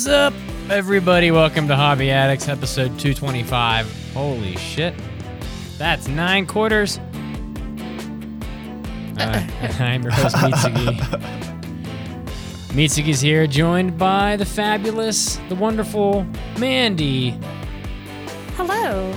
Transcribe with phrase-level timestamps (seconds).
[0.00, 0.32] Is up,
[0.70, 1.30] everybody?
[1.30, 4.14] Welcome to Hobby Addicts, episode 225.
[4.14, 4.94] Holy shit.
[5.76, 6.96] That's nine quarters.
[9.18, 9.46] Uh,
[9.78, 10.96] I'm your host, Mitsugi.
[12.68, 16.26] Mitsugi's here, joined by the fabulous, the wonderful
[16.58, 17.38] Mandi.
[18.56, 19.14] Hello.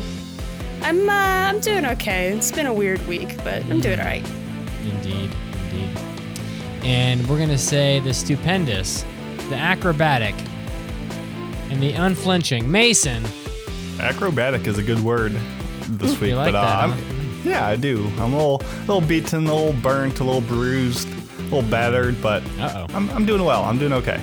[0.81, 2.33] I'm uh, I'm doing okay.
[2.33, 4.29] It's been a weird week, but I'm doing all right.
[4.83, 5.31] Indeed,
[5.71, 5.97] indeed.
[6.83, 9.05] And we're going to say the stupendous,
[9.47, 10.35] the acrobatic,
[11.73, 13.23] and the unflinching Mason.
[13.99, 15.31] Acrobatic is a good word
[15.89, 17.49] this week, You like but uh, that, I'm, huh?
[17.49, 18.05] yeah, I do.
[18.19, 22.43] I'm a little, little beaten, a little burnt, a little bruised, a little battered, but
[22.59, 22.85] Uh.
[22.93, 23.63] I'm, I'm doing well.
[23.63, 24.21] I'm doing okay.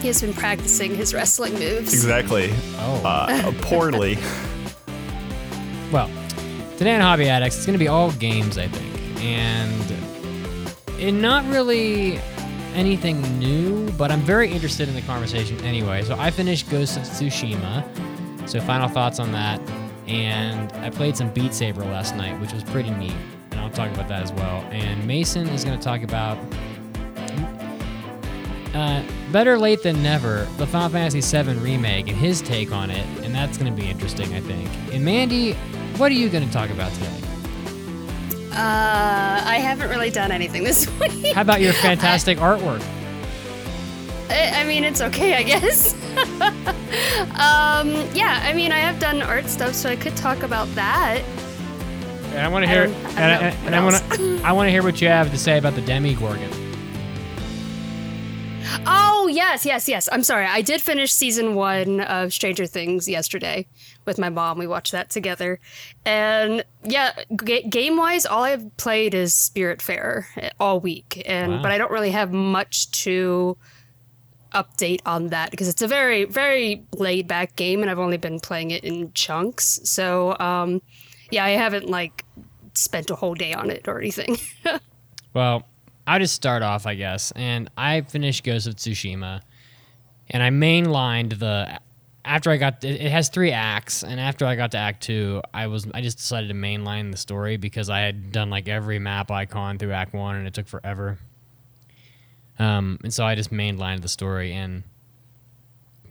[0.00, 1.92] He has been practicing his wrestling moves.
[1.92, 2.52] Exactly.
[2.76, 3.02] Oh.
[3.04, 4.16] Uh, poorly.
[5.92, 6.10] Well,
[6.78, 9.22] today on Hobby Addicts, it's going to be all games, I think.
[9.22, 12.18] And it not really
[12.76, 16.02] anything new, but I'm very interested in the conversation anyway.
[16.02, 17.84] So I finished Ghost of Tsushima.
[18.48, 19.60] So final thoughts on that.
[20.06, 23.16] And I played some Beat Saber last night, which was pretty neat.
[23.50, 24.60] And I'll talk about that as well.
[24.70, 26.38] And Mason is going to talk about
[28.76, 33.06] uh, better late than never, the Final Fantasy VII remake and his take on it,
[33.24, 34.68] and that's going to be interesting, I think.
[34.92, 35.54] And Mandi,
[35.96, 37.25] what are you going to talk about today?
[38.56, 41.34] Uh, I haven't really done anything this week.
[41.34, 42.82] How about your fantastic artwork?
[44.30, 45.92] I, I mean, it's okay, I guess.
[47.36, 51.22] um, yeah, I mean, I have done art stuff, so I could talk about that.
[52.30, 54.82] And I want to hear, I and, and I want to, I want to hear
[54.82, 56.50] what you have to say about the Demi Gorgon.
[58.86, 60.08] Oh, yes, yes, yes.
[60.10, 60.46] I'm sorry.
[60.46, 63.66] I did finish season one of Stranger Things yesterday
[64.06, 64.58] with my mom.
[64.58, 65.58] We watched that together.
[66.04, 67.12] And yeah,
[67.44, 71.22] g- game wise, all I've played is Spiritfarer all week.
[71.26, 71.62] And Wow.
[71.62, 73.56] But I don't really have much to
[74.54, 78.40] update on that because it's a very, very laid back game and I've only been
[78.40, 79.80] playing it in chunks.
[79.84, 80.80] So, um,
[81.30, 82.24] yeah, I haven't like
[82.74, 84.38] spent a whole day on it or anything.
[85.34, 85.66] Well,
[86.06, 87.30] I'll just start off, I guess.
[87.32, 89.42] And I finished Ghost of Tsushima,
[90.30, 91.78] and I mainlined the.
[92.26, 95.68] After I got, it has three acts, and after I got to Act Two, I
[95.68, 99.30] was I just decided to mainline the story because I had done like every map
[99.30, 101.18] icon through Act One, and it took forever.
[102.58, 104.82] Um, and so I just mainlined the story, and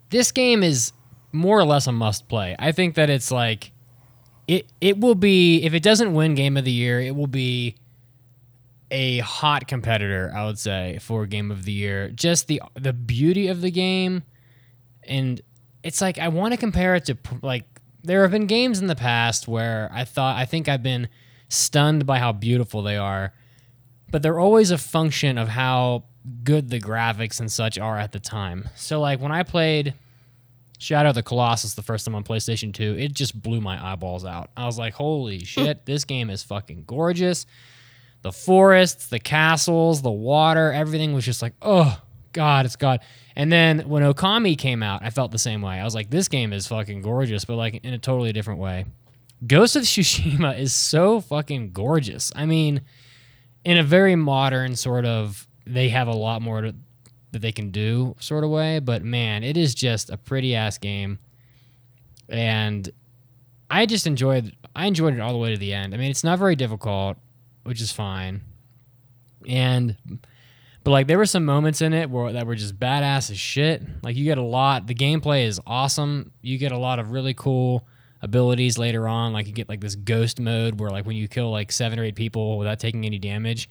[0.09, 0.93] this game is
[1.33, 2.55] more or less a must play.
[2.57, 3.73] I think that it's like,
[4.47, 7.75] it it will be if it doesn't win Game of the Year, it will be
[8.89, 12.07] a hot competitor, I would say, for game of the year.
[12.09, 14.23] Just the the beauty of the game,
[15.03, 15.41] and
[15.85, 17.63] it's like I want to compare it to like
[18.03, 21.07] there have been games in the past where I thought I think I've been
[21.47, 23.33] stunned by how beautiful they are,
[24.09, 26.05] but they're always a function of how
[26.43, 28.67] good the graphics and such are at the time.
[28.75, 29.93] So like when I played
[30.79, 34.25] Shadow of the Colossus the first time on PlayStation 2, it just blew my eyeballs
[34.25, 34.49] out.
[34.57, 35.43] I was like, "Holy hmm.
[35.43, 37.45] shit, this game is fucking gorgeous."
[38.25, 42.01] the forests, the castles, the water, everything was just like, oh
[42.33, 43.01] god, it's god.
[43.35, 45.79] And then when Okami came out, I felt the same way.
[45.79, 48.85] I was like, this game is fucking gorgeous, but like in a totally different way.
[49.45, 52.31] Ghost of Tsushima is so fucking gorgeous.
[52.35, 52.81] I mean,
[53.63, 56.75] in a very modern sort of, they have a lot more to,
[57.31, 60.77] that they can do sort of way, but man, it is just a pretty ass
[60.77, 61.19] game.
[62.29, 62.89] And
[63.69, 65.93] I just enjoyed I enjoyed it all the way to the end.
[65.93, 67.17] I mean, it's not very difficult
[67.65, 68.41] which is fine.
[69.47, 69.97] And
[70.85, 73.81] but like there were some moments in it where that were just badass as shit.
[74.03, 74.85] Like you get a lot.
[74.85, 76.31] The gameplay is awesome.
[76.43, 77.87] You get a lot of really cool
[78.21, 79.33] abilities later on.
[79.33, 82.03] Like you get like this ghost mode where like when you kill like seven or
[82.03, 83.67] eight people without taking any damage,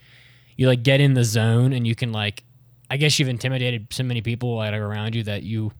[0.56, 2.42] you like get in the zone and you can like
[2.90, 5.70] I guess you've intimidated so many people like around you that you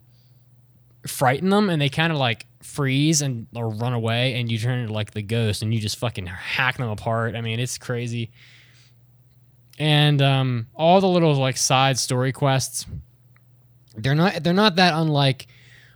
[1.04, 4.78] frighten them and they kind of like freeze and or run away and you turn
[4.78, 7.34] into like the ghost and you just fucking hack them apart.
[7.34, 8.30] I mean, it's crazy.
[9.78, 12.86] And um, all the little like side story quests,
[13.96, 15.46] they're not they're not that unlike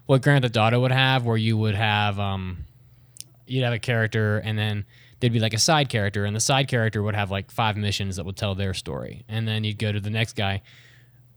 [0.06, 2.64] what Grand Theft Auto would have, where you would have um,
[3.46, 4.84] you'd have a character and then
[5.20, 8.16] there'd be like a side character, and the side character would have like five missions
[8.16, 10.62] that would tell their story, and then you'd go to the next guy.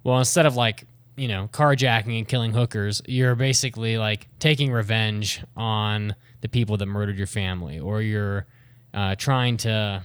[0.04, 0.86] Well, instead of like
[1.16, 6.86] you know carjacking and killing hookers, you're basically like taking revenge on the people that
[6.86, 8.46] murdered your family, or you're
[8.94, 10.04] uh, trying to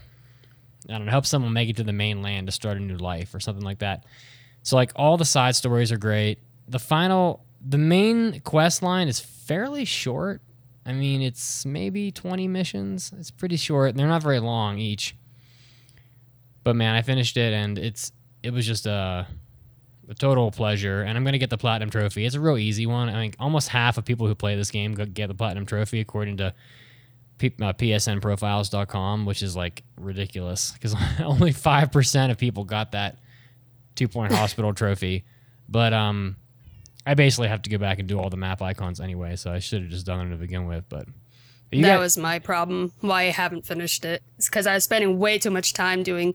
[0.89, 3.35] I don't know help someone make it to the mainland to start a new life
[3.35, 4.05] or something like that.
[4.63, 6.39] So like all the side stories are great.
[6.69, 10.43] The final, the main quest line is fairly short.
[10.85, 13.13] I mean, it's maybe 20 missions.
[13.19, 13.97] It's pretty short.
[13.97, 15.17] They're not very long each.
[16.63, 18.13] But man, I finished it and it's
[18.43, 19.27] it was just a,
[20.09, 21.03] a total pleasure.
[21.03, 22.25] And I'm gonna get the platinum trophy.
[22.25, 23.09] It's a real easy one.
[23.09, 26.37] I mean, almost half of people who play this game get the platinum trophy according
[26.39, 26.55] to
[27.39, 33.19] P- uh, PSNprofiles.com, which is like ridiculous because only five percent of people got that
[33.95, 35.25] two point hospital trophy.
[35.69, 36.37] But um,
[37.07, 39.59] I basically have to go back and do all the map icons anyway, so I
[39.59, 40.85] should have just done them to begin with.
[40.89, 41.07] But
[41.73, 42.93] that got- was my problem.
[43.01, 44.23] Why I haven't finished it.
[44.39, 46.35] It's because I was spending way too much time doing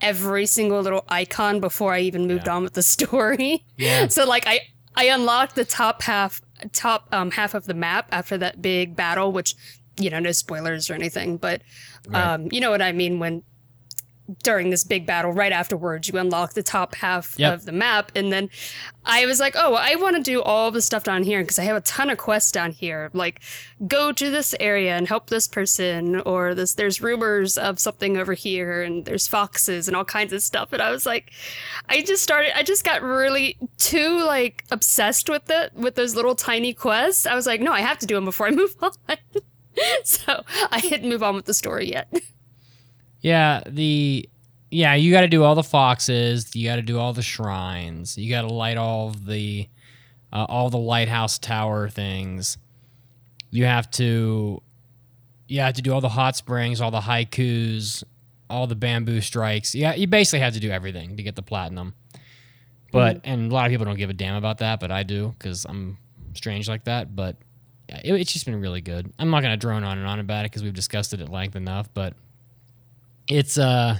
[0.00, 2.56] every single little icon before I even moved Yeah.
[2.56, 3.64] on with the story.
[3.78, 4.08] Yeah.
[4.08, 4.60] so like I
[4.94, 6.40] I unlocked the top half
[6.72, 9.54] top um half of the map after that big battle, which
[9.98, 11.62] you know no spoilers or anything, but
[12.08, 12.22] Right.
[12.34, 13.42] um you know what I mean when
[14.42, 17.54] during this big battle right afterwards you unlock the top half Yep.
[17.54, 18.50] of the map and then
[19.04, 21.62] i was like oh i want to do all the stuff down here because i
[21.62, 23.40] have a ton of quests down here like
[23.86, 28.34] go to this area and help this person or this there's rumors of something over
[28.34, 31.30] here and there's foxes and all kinds of stuff and i was like
[31.88, 36.34] i just started i just got really too like obsessed with it with those little
[36.34, 38.90] tiny quests i was like no i have to do them before i move on
[40.04, 42.08] so i didn't move on with the story yet
[43.26, 44.28] Yeah, the
[44.70, 46.54] yeah, you got to do all the foxes.
[46.54, 48.16] You got to do all the shrines.
[48.16, 49.68] You got to light all the
[50.32, 52.56] uh, all the lighthouse tower things.
[53.50, 54.62] You have to
[55.48, 58.04] you have to do all the hot springs, all the haikus,
[58.48, 59.74] all the bamboo strikes.
[59.74, 61.94] Yeah, you basically have to do everything to get the platinum.
[62.92, 65.34] But and a lot of people don't give a damn about that, but I do
[65.36, 65.98] because I'm
[66.34, 67.16] strange like that.
[67.16, 67.38] But
[67.88, 69.12] it, it's just been really good.
[69.18, 71.56] I'm not gonna drone on and on about it because we've discussed it at length
[71.56, 72.14] enough, but
[73.28, 73.98] it's uh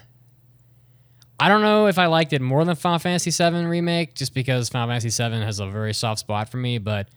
[1.39, 4.71] I don't know if I liked it more than Final Fantasy VII remake, just because
[4.71, 6.79] Final Fantasy VII has a very soft spot for me.
[6.79, 7.09] But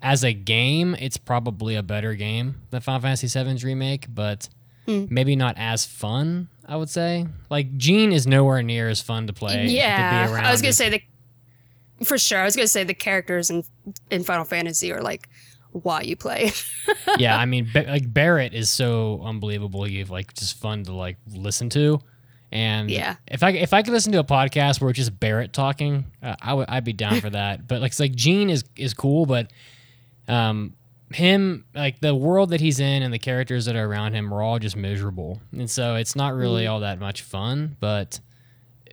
[0.00, 4.48] as a game, it's probably a better game than Final Fantasy VII's remake, but
[4.86, 6.48] maybe not as fun.
[6.64, 9.56] I would say, like Jin is nowhere near as fun to play.
[9.56, 11.02] to be Yeah, around I was gonna as- say the
[12.04, 12.38] for sure.
[12.38, 13.64] I was gonna say the characters in
[14.12, 15.28] in Final Fantasy are like
[15.82, 16.52] why you play.
[17.18, 19.84] yeah, I mean, like Barret is so unbelievable.
[19.84, 22.00] He's like just fun to like listen to,
[22.52, 23.16] and Yeah.
[23.26, 26.36] if I if I could listen to a podcast where it's just Barret talking, uh,
[26.40, 27.66] I would I'd be down for that.
[27.68, 29.50] But like it's like Jin is is cool, but
[30.28, 30.74] um
[31.12, 34.42] him like the world that he's in and the characters that are around him are
[34.42, 37.76] all just miserable, and so it's not really all that much fun.
[37.80, 38.18] But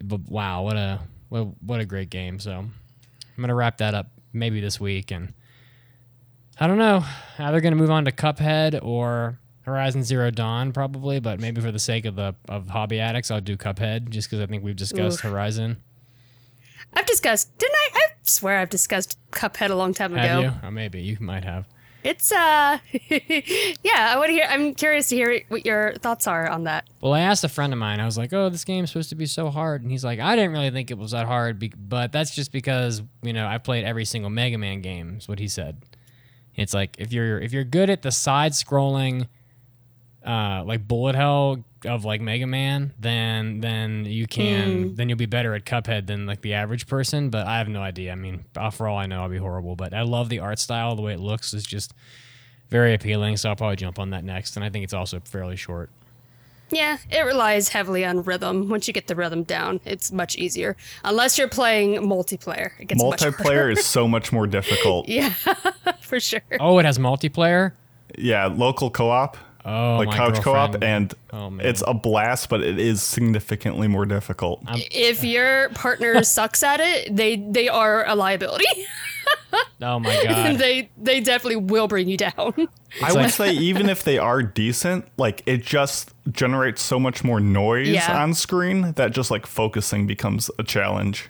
[0.04, 1.00] but wow, what a
[1.30, 2.40] what what a great game.
[2.40, 2.72] So I'm
[3.42, 5.34] gonna wrap that up maybe this week and.
[6.60, 7.04] I don't know.
[7.40, 11.20] Either going to move on to Cuphead or Horizon Zero Dawn, probably.
[11.20, 14.42] But maybe for the sake of the of hobby addicts, I'll do Cuphead just because
[14.42, 15.32] I think we've discussed Oof.
[15.32, 15.78] Horizon.
[16.96, 17.90] I've discussed, didn't I?
[17.96, 20.50] I swear I've discussed Cuphead a long time Have ago.
[20.62, 20.68] you?
[20.68, 21.68] Or maybe you might have.
[22.04, 22.80] It's uh,
[23.10, 24.12] yeah.
[24.14, 24.46] I want to hear.
[24.50, 26.86] I'm curious to hear what your thoughts are on that.
[27.00, 28.02] Well, I asked a friend of mine.
[28.02, 30.36] I was like, "Oh, this game's supposed to be so hard," and he's like, "I
[30.36, 33.86] didn't really think it was that hard, but that's just because you know I played
[33.86, 35.82] every single Mega Man game." Is what he said.
[36.56, 39.28] It's like if you're if you're good at the side scrolling,
[40.26, 45.26] uh, like bullet hell of like Mega Man, then then you can then you'll be
[45.26, 47.30] better at Cuphead than like the average person.
[47.30, 48.12] But I have no idea.
[48.12, 49.76] I mean, for all I know, I'll be horrible.
[49.76, 50.96] But I love the art style.
[50.96, 51.94] The way it looks is just
[52.70, 53.38] very appealing.
[53.38, 54.56] So I'll probably jump on that next.
[54.56, 55.90] And I think it's also fairly short.
[56.74, 58.70] Yeah, it relies heavily on rhythm.
[58.70, 60.76] Once you get the rhythm down, it's much easier.
[61.04, 63.22] Unless you're playing multiplayer, it gets much.
[63.22, 65.08] Multiplayer is so much more difficult.
[65.08, 65.30] Yeah,
[66.02, 66.42] for sure.
[66.60, 67.74] Oh, it has multiplayer.
[68.18, 72.78] Yeah, local co-op, Oh, like my couch co-op, and Oh, it's a blast, but it
[72.78, 74.62] is significantly more difficult.
[74.74, 78.66] If your partner sucks at it, they they are a liability.
[79.82, 80.58] oh my god.
[80.58, 82.68] they they definitely will bring you down.
[83.02, 87.40] I would say even if they are decent, like it just generates so much more
[87.40, 88.22] noise Yeah.
[88.24, 91.30] on screen that just like focusing becomes a challenge.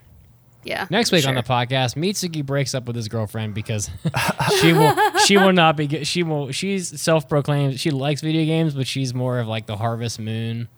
[0.65, 0.87] Yeah.
[0.89, 3.89] Next week on the podcast, Mitsugi breaks up with his girlfriend because
[4.61, 4.95] she will
[5.25, 9.39] she will not be she will she's self-proclaimed she likes video games but she's more
[9.39, 10.69] of like the Harvest Moon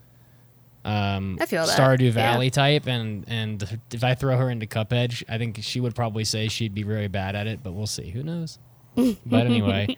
[0.86, 2.12] um I feel that, Stardew yeah.
[2.12, 6.24] Valley type and and if I throw her into Cuphead, I think she would probably
[6.24, 8.12] say she'd be very bad at it, but we'll see.
[8.12, 8.60] Who knows?
[8.96, 9.98] but anyway,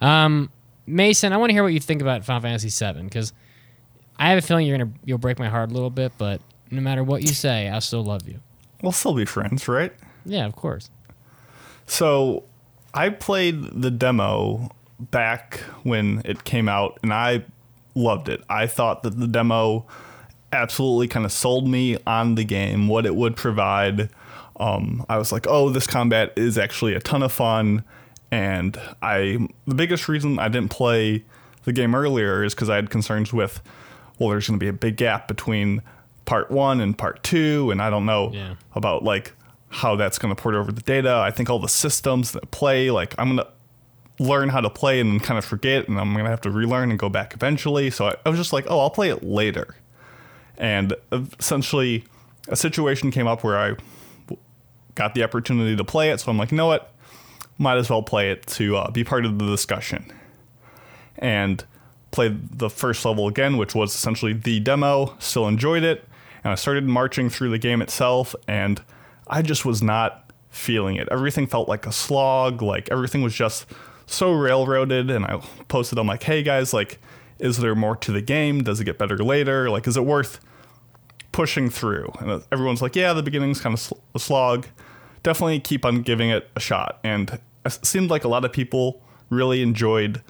[0.00, 0.50] um
[0.86, 3.32] Mason, I want to hear what you think about Final Fantasy VII cuz
[4.18, 6.40] I have a feeling you're going to you'll break my heart a little bit, but
[6.70, 8.40] no matter what you say, I still love you.
[8.82, 9.92] we'll still be friends, right?
[10.24, 10.90] Yeah, of course.
[11.86, 12.44] So
[12.92, 17.44] I played the demo back when it came out and I
[17.94, 18.42] loved it.
[18.50, 19.86] I thought that the demo
[20.52, 24.10] absolutely kind of sold me on the game, what it would provide.
[24.58, 27.84] Um, I was like, oh, this combat is actually a ton of fun.
[28.30, 31.24] And I, the biggest reason I didn't play
[31.64, 33.62] the game earlier is because I had concerns with,
[34.18, 35.82] well, there's going to be a big gap between
[36.24, 37.70] part one and part two.
[37.70, 38.54] And I don't know Yeah.
[38.74, 39.32] about like
[39.70, 41.14] how that's going to port over the data.
[41.16, 44.98] I think all the systems that play, like I'm going to learn how to play
[45.00, 47.32] and then kind of forget, and I'm going to have to relearn and go back
[47.34, 47.90] eventually.
[47.90, 49.76] So I, I was just like, oh, I'll play it later.
[50.58, 50.94] And
[51.38, 52.04] essentially,
[52.48, 53.76] a situation came up where I
[54.94, 56.20] got the opportunity to play it.
[56.20, 56.92] So I'm like, you know what?
[57.56, 60.12] Might as well play it to uh, be part of the discussion.
[61.16, 61.64] And
[62.10, 65.16] played the first level again, which was essentially the demo.
[65.18, 66.04] Still enjoyed it.
[66.42, 68.80] And I started marching through the game itself, and
[69.26, 71.08] I just was not feeling it.
[71.10, 72.62] Everything felt like a slog.
[72.62, 73.66] Like everything was just
[74.06, 75.10] so railroaded.
[75.10, 77.00] And I posted, I'm like, hey guys, like,
[77.38, 78.62] is there more to the game?
[78.62, 79.70] Does it get better later?
[79.70, 80.40] Like, is it worth
[81.38, 82.12] pushing through.
[82.18, 84.66] And everyone's like, yeah, the beginning's kind of sl- a slog.
[85.22, 86.98] Definitely keep on giving it a shot.
[87.04, 90.20] And it seemed like a lot of people really enjoyed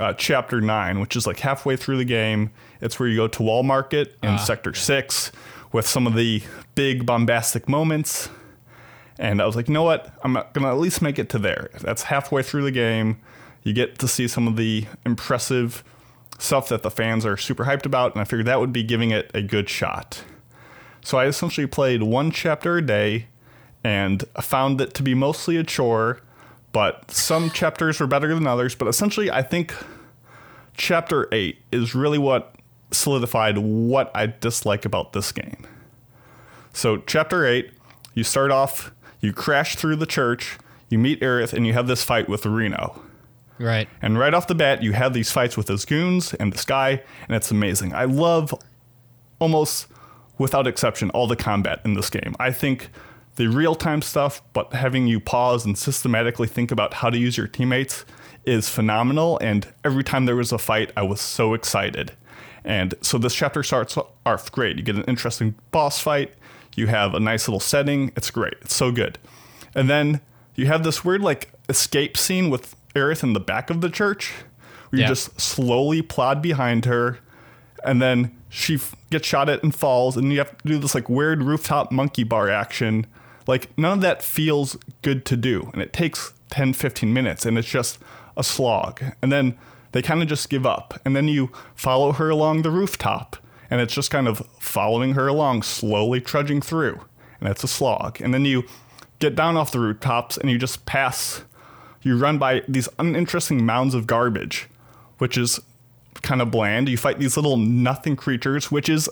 [0.00, 2.50] uh, Chapter 9, which is like halfway through the game.
[2.80, 5.30] It's where you go to Wall Market in Sector 6
[5.70, 6.42] with some of the
[6.74, 8.28] big bombastic moments.
[9.16, 10.12] And I was like, you know what?
[10.24, 11.70] I'm going to at least make it to there.
[11.80, 13.20] That's halfway through the game.
[13.62, 15.84] You get to see some of the impressive
[16.38, 18.12] stuff that the fans are super hyped about.
[18.12, 20.22] And I figured that would be giving it a good shot.
[21.02, 23.26] So I essentially played one chapter a day
[23.84, 26.20] and found it to be mostly a chore,
[26.72, 28.74] but some chapters were better than others.
[28.74, 29.74] But essentially, I think
[30.76, 32.54] chapter 8 is really what
[32.90, 35.66] solidified what I dislike about this game.
[36.72, 37.70] So, chapter 8,
[38.14, 42.04] you start off, you crash through the church, you meet Aerith, and you have this
[42.04, 43.02] fight with Reno.
[43.58, 43.88] Right.
[44.00, 47.02] And right off the bat, you have these fights with his goons and this guy,
[47.26, 47.92] and it's amazing.
[47.94, 48.54] I love
[49.38, 49.86] almost
[50.38, 52.34] without exception all the combat in this game.
[52.38, 52.90] I think
[53.36, 57.36] the real time stuff, but having you pause and systematically think about how to use
[57.36, 58.04] your teammates
[58.44, 59.38] is phenomenal.
[59.40, 62.12] And every time there was a fight, I was so excited.
[62.64, 63.96] And so this chapter starts
[64.26, 64.76] off great.
[64.76, 66.34] You get an interesting boss fight,
[66.76, 68.12] you have a nice little setting.
[68.16, 68.54] It's great.
[68.62, 69.18] It's so good.
[69.74, 70.20] And then
[70.54, 74.32] you have this weird like escape scene with Aerith in the back of the church,
[74.90, 77.18] where you just slowly plod behind her,
[77.84, 80.94] and then she f- gets shot at and falls, and you have to do this
[80.94, 83.06] like weird rooftop monkey bar action.
[83.46, 87.58] Like none of that feels good to do, and it takes 10, 15 minutes, and
[87.58, 87.98] it's just
[88.36, 89.02] a slog.
[89.22, 89.56] And then
[89.92, 93.36] they kind of just give up, and then you follow her along the rooftop,
[93.70, 97.00] and it's just kind of following her along, slowly trudging through,
[97.40, 98.20] and it's a slog.
[98.20, 98.64] And then you
[99.18, 101.42] get down off the rooftops, and you just pass
[102.02, 104.68] you run by these uninteresting mounds of garbage,
[105.18, 105.60] which is
[106.22, 106.88] kind of bland.
[106.88, 109.08] You fight these little nothing creatures, which is,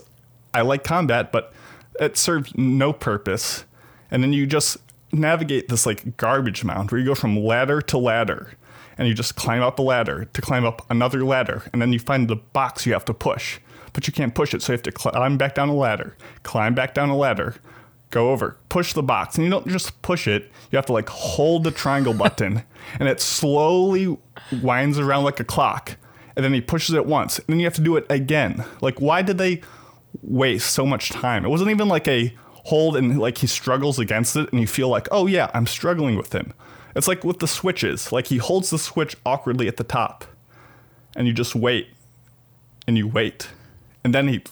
[0.53, 1.53] I like combat, but
[1.99, 3.65] it serves no purpose.
[4.09, 4.77] And then you just
[5.11, 8.51] navigate this like garbage mound where you go from ladder to ladder
[8.97, 11.63] and you just climb up a ladder to climb up another ladder.
[11.71, 13.59] And then you find the box you have to push,
[13.93, 14.61] but you can't push it.
[14.61, 17.55] So you have to climb back down a ladder, climb back down a ladder,
[18.09, 20.51] go over, push the box, and you don't just push it.
[20.71, 22.63] You have to like hold the triangle button,
[22.99, 24.17] and it slowly
[24.61, 25.97] winds around like a clock.
[26.35, 28.63] And then he pushes it once, and then you have to do it again.
[28.79, 29.61] Like, why did they
[30.21, 31.43] waste so much time?
[31.43, 32.33] It wasn't even like a
[32.65, 36.15] hold and like he struggles against it, and you feel like, oh yeah, I'm struggling
[36.15, 36.53] with him.
[36.95, 38.11] It's like with the switches.
[38.11, 40.25] Like he holds the switch awkwardly at the top,
[41.15, 41.89] and you just wait,
[42.87, 43.49] and you wait,
[44.03, 44.43] and then he.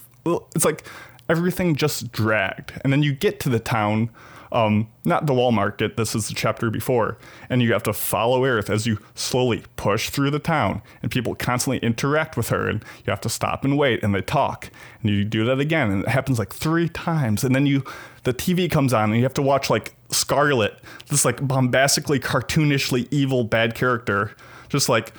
[0.56, 0.84] It's like
[1.28, 2.72] everything just dragged.
[2.82, 4.10] And then you get to the town,
[4.52, 7.18] um, not the wall market, this is the chapter before,
[7.50, 11.34] and you have to follow Aerith as you slowly push through the town, and people
[11.34, 14.70] constantly interact with her, and you have to stop and wait, and they talk,
[15.02, 17.82] and you do that again, and it happens like three times, and then you,
[18.22, 20.78] the TV comes on, and you have to watch like Scarlet,
[21.08, 24.34] this like bombastically, cartoonishly evil bad character,
[24.68, 25.12] just like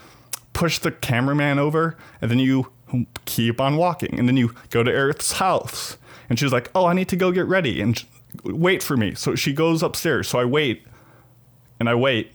[0.53, 2.71] push the cameraman over, and then you
[3.25, 4.17] keep on walking.
[4.17, 5.97] And then you go to Aerith's house,
[6.29, 8.03] and she's like, "Oh, I need to go get ready and
[8.43, 10.27] wait for me." So she goes upstairs.
[10.27, 10.85] So I wait,
[11.79, 12.31] and I wait,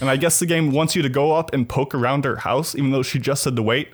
[0.00, 2.74] and I guess the game wants you to go up and poke around her house,
[2.74, 3.88] even though she just said to wait.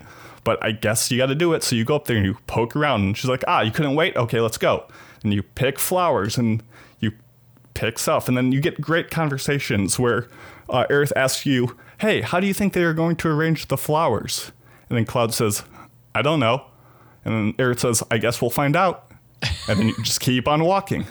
[0.44, 1.62] But I guess you got to do it.
[1.62, 3.94] So you go up there and you poke around, and she's like, "Ah, you couldn't
[3.94, 4.16] wait?
[4.16, 4.86] Okay, let's go."
[5.22, 6.62] And you pick flowers and
[6.98, 7.12] you
[7.74, 10.26] pick stuff, and then you get great conversations where
[10.68, 13.76] uh, Aerith asks you, "Hey, how do you think they are going to arrange the
[13.76, 14.50] flowers?"
[14.88, 15.62] And then Cloud says,
[16.14, 16.66] I don't know.
[17.24, 19.10] And then Aerith says, I guess we'll find out.
[19.68, 21.06] And then you just keep on walking.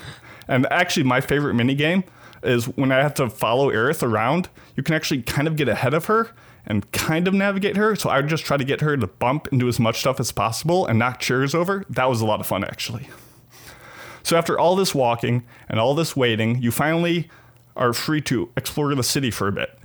[0.47, 2.03] And actually, my favorite mini game
[2.43, 4.49] is when I have to follow Aerith around.
[4.75, 6.31] You can actually kind of get ahead of her
[6.65, 7.95] and kind of navigate her.
[7.95, 10.31] So I would just try to get her to bump into as much stuff as
[10.31, 11.85] possible and knock chairs over.
[11.89, 13.09] That was a lot of fun, actually.
[14.23, 17.29] So after all this walking and all this waiting, you finally
[17.75, 19.77] are free to explore the city for a bit.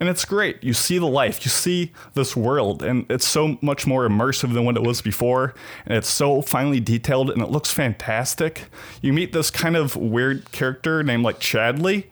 [0.00, 0.64] And it's great.
[0.64, 4.64] You see the life, you see this world, and it's so much more immersive than
[4.64, 5.54] what it was before.
[5.84, 8.64] And it's so finely detailed and it looks fantastic.
[9.02, 12.06] You meet this kind of weird character named like Chadley,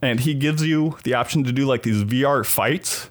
[0.00, 3.10] and he gives you the option to do like these VR fights.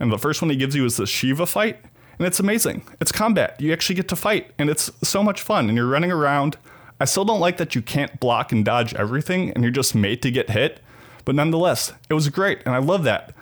[0.00, 1.78] And the first one he gives you is the Shiva fight,
[2.18, 2.82] and it's amazing.
[2.98, 3.60] It's combat.
[3.60, 5.68] You actually get to fight, and it's so much fun.
[5.68, 6.56] And you're running around.
[6.98, 10.22] I still don't like that you can't block and dodge everything, and you're just made
[10.22, 10.80] to get hit.
[11.24, 13.34] But nonetheless, it was great, and I love that.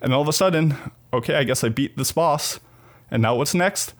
[0.00, 0.76] And all of a sudden,
[1.12, 2.60] okay, I guess I beat this boss.
[3.10, 3.94] And now what's next?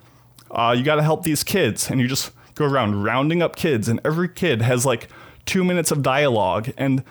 [0.51, 3.89] Uh, you got to help these kids, and you just go around rounding up kids,
[3.89, 5.09] and every kid has like
[5.47, 7.03] two minutes of dialogue, and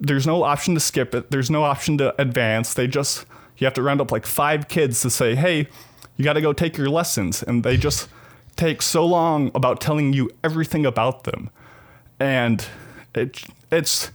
[0.00, 1.30] there's no option to skip it.
[1.30, 2.74] There's no option to advance.
[2.74, 3.26] They just
[3.58, 5.68] you have to round up like five kids to say, hey,
[6.16, 8.08] you got to go take your lessons, and they just
[8.56, 11.50] take so long about telling you everything about them,
[12.18, 12.66] and
[13.14, 14.10] it it's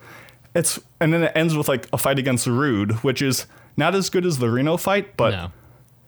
[0.55, 3.45] it's and then it ends with like a fight against Rude, which is
[3.77, 5.51] not as good as the Reno fight, but No.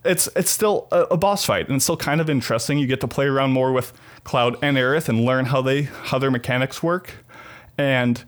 [0.05, 2.77] it's it's still a, a boss fight and it's still kind of interesting.
[2.79, 6.17] You get to play around more with Cloud and Aerith and learn how they how
[6.17, 7.13] their mechanics work.
[7.77, 8.23] And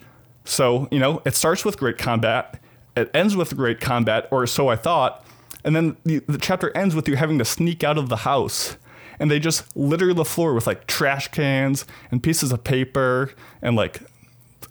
[0.45, 2.59] so, you know, it starts with great combat,
[2.95, 5.25] it ends with great combat, or so I thought,
[5.63, 8.77] and then the, the chapter ends with you having to sneak out of the house.
[9.21, 13.75] And they just litter the floor with like trash cans and pieces of paper and
[13.75, 13.99] like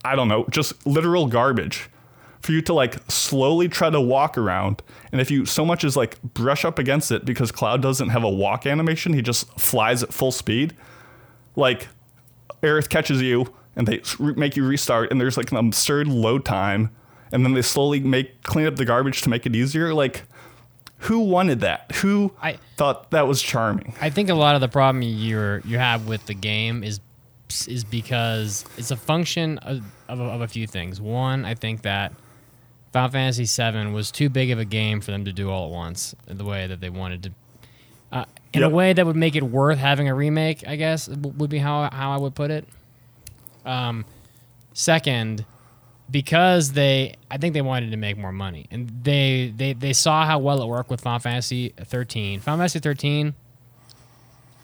[0.05, 1.89] I don't know, just literal garbage
[2.41, 4.83] for you to like slowly try to walk around.
[5.13, 8.23] And if you so much as like brush up against it because Cloud doesn't have
[8.23, 10.75] a walk animation, he just flies at full speed.
[11.57, 11.89] Like
[12.63, 14.01] Aerith catches you and they
[14.37, 16.91] make you restart, and there's like an absurd load time,
[17.31, 19.95] and then they slowly make clean up the garbage to make it easier.
[19.95, 20.23] Like,
[21.03, 21.93] who wanted that?
[21.97, 23.95] Who I- thought that was charming?
[24.01, 26.99] I think a lot of the problem you're you have with the game is
[27.69, 31.01] is because it's a function of, of, a, of a few things.
[31.01, 32.13] One, I think that
[32.93, 35.71] Final Fantasy VII was too big of a game for them to do all at
[35.73, 37.31] once in the way that they wanted to.
[38.11, 38.71] Uh, in Yep.
[38.71, 41.91] a way that would make it worth having a remake, I guess would be how
[41.93, 42.67] how I would put it.
[43.67, 44.07] Um,
[44.73, 45.45] second,
[46.11, 50.25] because they, I think they wanted to make more money, and they they they saw
[50.25, 52.41] how well it worked with Final Fantasy 13.
[52.41, 53.35] Final Fantasy 13,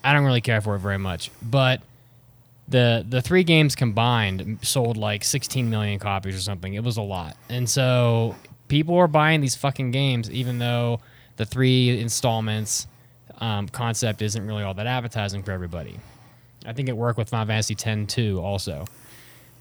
[0.03, 1.83] I don't really care for it very much, but
[2.69, 6.75] the the three games combined sold like 16 million copies or something.
[6.75, 8.35] It was a lot, and so
[8.69, 11.01] people were buying these fucking games, even though
[11.37, 12.87] the three installments
[13.39, 15.99] um, concept isn't really all that appetizing for everybody.
[16.65, 18.87] I think it worked with Final Fantasy X too, also.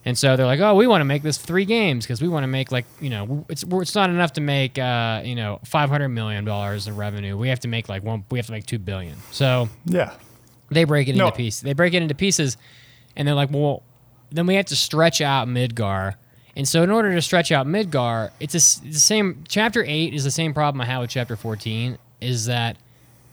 [0.06, 2.44] And so they're like, oh, we want to make this three games because we want
[2.44, 6.08] to make like you know it's it's not enough to make uh, you know 500
[6.10, 7.38] million dollars in revenue.
[7.38, 8.24] We have to make like one.
[8.32, 9.18] We have to make two billion.
[9.32, 10.14] So Yeah.
[10.70, 11.26] they break it No.
[11.28, 11.62] into pieces.
[11.62, 12.58] They break it into pieces,
[13.16, 13.84] and they're like, well,
[14.32, 16.16] then we have to stretch out Midgar.
[16.56, 19.44] And so in order to stretch out Midgar, it's a s the same.
[19.48, 21.98] Chapter eight is the same problem I had with chapter fourteen.
[22.22, 22.78] Is that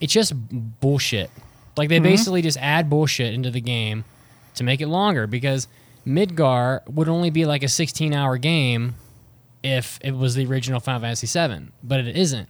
[0.00, 0.32] it's just
[0.80, 1.30] bullshit.
[1.76, 4.04] Like they basically just add bullshit into the game
[4.54, 5.68] to make it longer because
[6.06, 8.94] Midgar would only be like a 16 hour game
[9.62, 12.48] if it was the original Final Fantasy VII, but it isn't.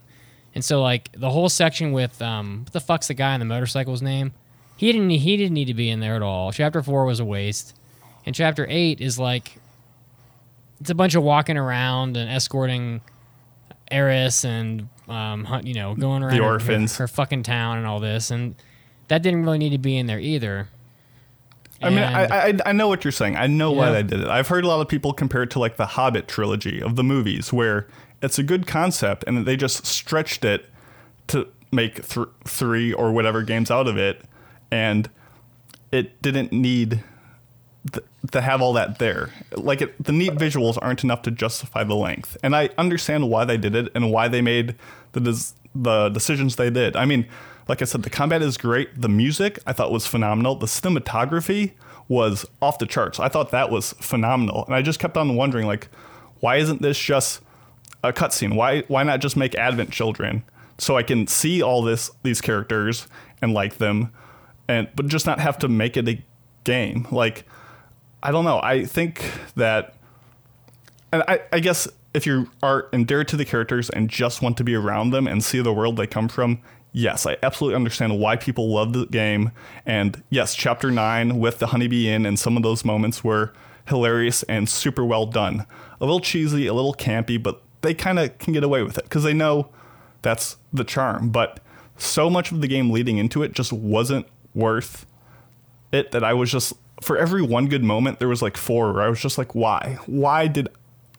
[0.55, 3.45] And so like the whole section with um what the fuck's the guy on the
[3.45, 4.33] motorcycle's name?
[4.77, 6.51] He didn't he didn't need to be in there at all.
[6.51, 7.75] Chapter 4 was a waste.
[8.25, 9.57] And chapter 8 is like
[10.79, 13.01] it's a bunch of walking around and escorting
[13.89, 16.97] Eris and um you know, going around the orphans.
[16.97, 18.55] her, fucking town and all this and
[19.07, 20.67] that didn't really need to be in there either.
[21.83, 23.35] I mean, I, I I know what you're saying.
[23.37, 24.27] I know why they did it.
[24.27, 27.03] I've heard a lot of people compare it to like the Hobbit trilogy of the
[27.03, 27.87] movies, where
[28.21, 30.67] it's a good concept and they just stretched it
[31.27, 34.21] to make th- three or whatever games out of it,
[34.71, 35.09] and
[35.91, 37.03] it didn't need
[37.91, 39.29] th- to have all that there.
[39.55, 43.45] Like it, the neat visuals aren't enough to justify the length, and I understand why
[43.45, 44.75] they did it and why they made
[45.11, 46.95] the des- the decisions they did.
[46.95, 47.27] I mean,
[47.67, 49.01] like I said, the combat is great.
[49.01, 50.55] The music I thought was phenomenal.
[50.55, 51.73] The cinematography
[52.07, 53.19] was off the charts.
[53.19, 55.87] I thought that was phenomenal, and I just kept on wondering, like,
[56.39, 57.41] why isn't this just
[58.03, 58.55] a cutscene?
[58.55, 60.43] Why why not just make Advent Children
[60.77, 63.07] so I can see all this these characters
[63.41, 64.11] and like them,
[64.71, 66.23] and but just not have to make it a
[66.63, 67.07] game?
[67.11, 67.45] Like,
[68.23, 68.59] I don't know.
[68.63, 69.23] I think
[69.55, 69.95] that,
[71.11, 74.63] and I, I guess if you are endeared to the characters and just want to
[74.63, 78.35] be around them and see the world they come from, yes, I absolutely understand why
[78.35, 79.51] people love the game.
[79.85, 83.53] And yes, Chapter 9 with the Honeybee Inn and some of those moments were
[83.87, 85.65] hilarious and super well done.
[85.99, 89.05] A little cheesy, a little campy, but they kind of can get away with it
[89.05, 89.69] because they know
[90.21, 91.29] that's the charm.
[91.29, 91.59] But
[91.97, 95.05] so much of the game leading into it just wasn't worth
[95.91, 99.03] it that I was just for every one good moment there was like four where
[99.03, 99.97] I was just like why?
[100.05, 100.69] Why did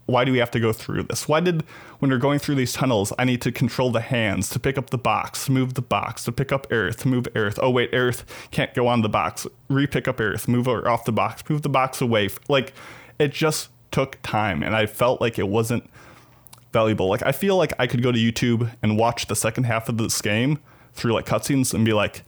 [0.07, 1.29] why do we have to go through this?
[1.29, 1.63] Why did
[2.01, 4.91] when we're going through these tunnels I need to control the hands to pick up
[4.91, 7.59] the box move the box to pick up Aerith move Aerith?
[7.63, 9.47] Oh wait Aerith can't go on the box.
[9.69, 12.29] Re-pick up Aerith move her off the box move the box away.
[12.49, 12.73] Like
[13.19, 15.89] it just took time and I felt like it wasn't
[16.73, 17.09] valuable.
[17.09, 19.99] Like I feel like I could go to YouTube and watch the second half of
[19.99, 20.59] this game
[20.95, 22.23] through like cutscenes and be like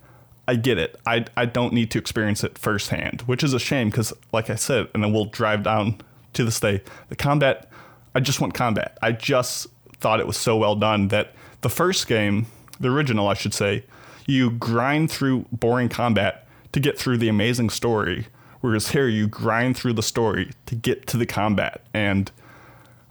[0.47, 1.01] I get it.
[1.07, 4.57] I, I don't need to experience it firsthand, which is a shame because, like I
[4.57, 6.01] said, and then we'll drive down
[6.35, 7.71] to this day, the combat,
[8.15, 8.99] I just want combat.
[9.03, 12.47] I just thought it was so well done that the first game,
[12.79, 13.85] the original, I should say,
[14.27, 18.27] you grind through boring combat to get through the amazing story.
[18.61, 21.83] Whereas here, you grind through the story to get to the combat.
[21.93, 22.31] And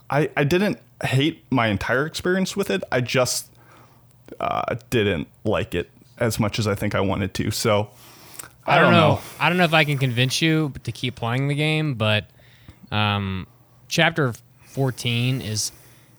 [0.10, 2.84] I, I didn't hate my entire experience with it.
[2.91, 3.52] I just
[4.39, 7.52] uh, didn't like it as much as I think I wanted to.
[7.52, 7.89] So
[8.65, 9.19] I, don't, know.
[9.39, 12.26] I don't know if I can convince you to keep playing the game, but
[12.91, 13.47] um,
[13.88, 14.34] chapter
[14.67, 15.71] 14 is,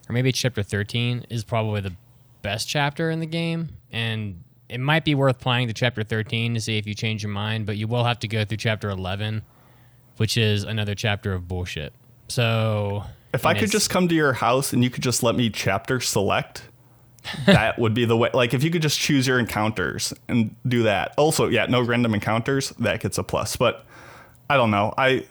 [0.09, 1.93] or maybe chapter 13 is probably the
[2.43, 6.61] best chapter in the game, and it might be worth playing to chapter 13 to
[6.61, 7.67] see if you change your mind.
[7.67, 9.43] But you will have to go through chapter 11,
[10.17, 11.93] which is another chapter of bullshit.
[12.29, 15.51] So if I could just come to your house and you could just let me
[15.51, 16.63] chapter select
[17.47, 18.31] that would be the way.
[18.33, 21.15] Like if you could just choose your encounters and do that.
[21.17, 22.71] Also, yeah, no random encounters.
[22.79, 23.57] That gets a plus.
[23.57, 23.85] But
[24.49, 24.93] I don't know.
[24.97, 25.25] I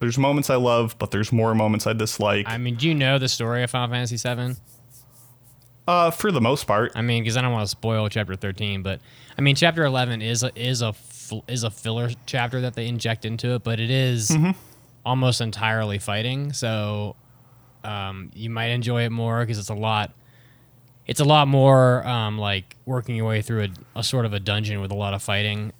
[0.00, 2.46] there's moments I love, but there's more moments I dislike.
[2.48, 4.56] I mean, do you know the story of Final Fantasy VII?
[5.88, 6.92] Uh, for the most part.
[6.96, 9.00] I mean, because I don't want to spoil chapter 13, but
[9.38, 10.94] I mean, chapter 11 is a, is a
[11.48, 14.52] is a filler chapter that they inject into it, but it is mm-hmm.
[15.04, 16.52] almost entirely fighting.
[16.52, 17.16] So
[17.84, 20.12] um, you might enjoy it more because it's a lot
[21.06, 23.68] it's a lot more um, like working your way through a,
[24.00, 25.72] a, sort of a dungeon with a lot of fighting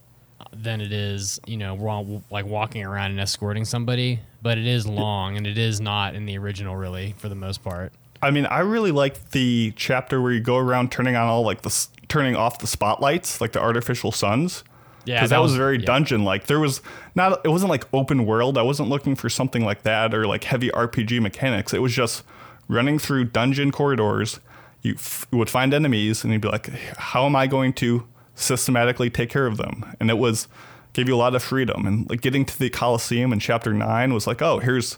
[0.53, 4.21] than it is, you know, like walking around and escorting somebody.
[4.43, 7.65] But it is long, and it is not in the original, really, for the most
[7.65, 7.93] part.
[8.23, 11.63] I mean, I really like the chapter where you go around turning on all like
[11.63, 14.63] the turning off the spotlights, like the artificial suns.
[15.05, 15.87] Yeah, because that, that, was, was very yeah.
[15.87, 16.47] dungeon like.
[16.47, 16.81] There was
[17.15, 18.57] not, it wasn't like open world.
[18.57, 21.75] I wasn't looking for something like that or like heavy RPG mechanics.
[21.75, 22.23] It was just
[22.69, 24.41] running through dungeon corridors
[24.87, 29.11] you, f- would find enemies and you'd be like, how am I going to systematically
[29.11, 29.97] take care of them?
[30.01, 30.49] And it was
[30.93, 31.87] gave you a lot of freedom.
[31.87, 34.97] And like getting to the Colosseum in chapter nine was like, oh, here's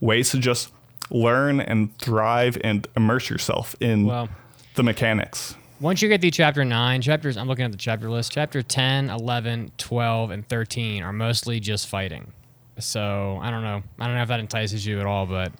[0.00, 0.72] ways to just
[1.10, 4.28] learn and thrive and immerse yourself in well,
[4.74, 5.54] the mechanics.
[5.80, 9.08] Once you get through chapter 9, chapters, I'm looking at the chapter list, chapter 10,
[9.08, 12.32] 11, 12, and 13 are mostly just fighting.
[12.78, 13.82] So I don't know.
[13.98, 15.52] I don't know if that entices you at all, but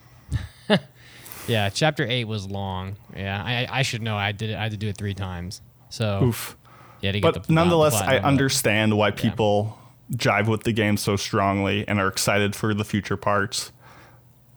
[1.46, 2.96] yeah, chapter eight was long.
[3.14, 4.16] Yeah, I, I should know.
[4.16, 4.56] I did it.
[4.56, 5.60] I had to do it three times.
[5.88, 6.56] So oof.
[7.00, 10.16] Yeah, to but the, nonetheless, I understand why people yeah.
[10.16, 13.72] jive with the game so strongly and are excited for the future parts.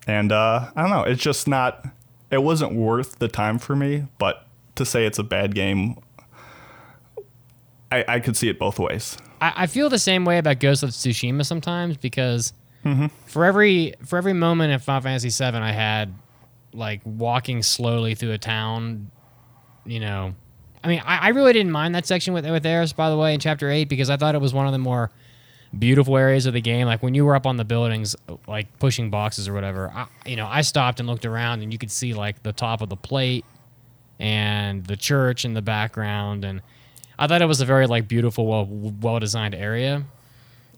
[0.06, 1.04] And uh, I don't know.
[1.04, 1.86] It's just not.
[2.30, 4.08] It wasn't worth the time for me.
[4.18, 5.98] But to say it's a bad game,
[7.92, 9.18] I, I could see it both ways.
[9.40, 13.08] I, I feel the same way about Ghost of Tsushima sometimes because mm-hmm.
[13.26, 16.14] for every for every moment in Final Fantasy VII I had
[16.74, 19.12] like walking slowly through a town,
[19.86, 20.36] you know.
[20.84, 23.34] I mean, I, I really didn't mind that section with with Aeris, by the way,
[23.34, 25.12] in chapter eight, because I thought it was one of the more
[25.78, 26.88] beautiful areas of the game.
[26.88, 28.16] Like when you were up on the buildings,
[28.48, 29.92] like pushing boxes or whatever.
[29.94, 32.82] I, you know, I stopped and looked around, and you could see like the top
[32.82, 33.46] of the plate
[34.20, 36.62] and the church in the background, and
[37.18, 40.04] I thought it was a very like beautiful, well well designed area.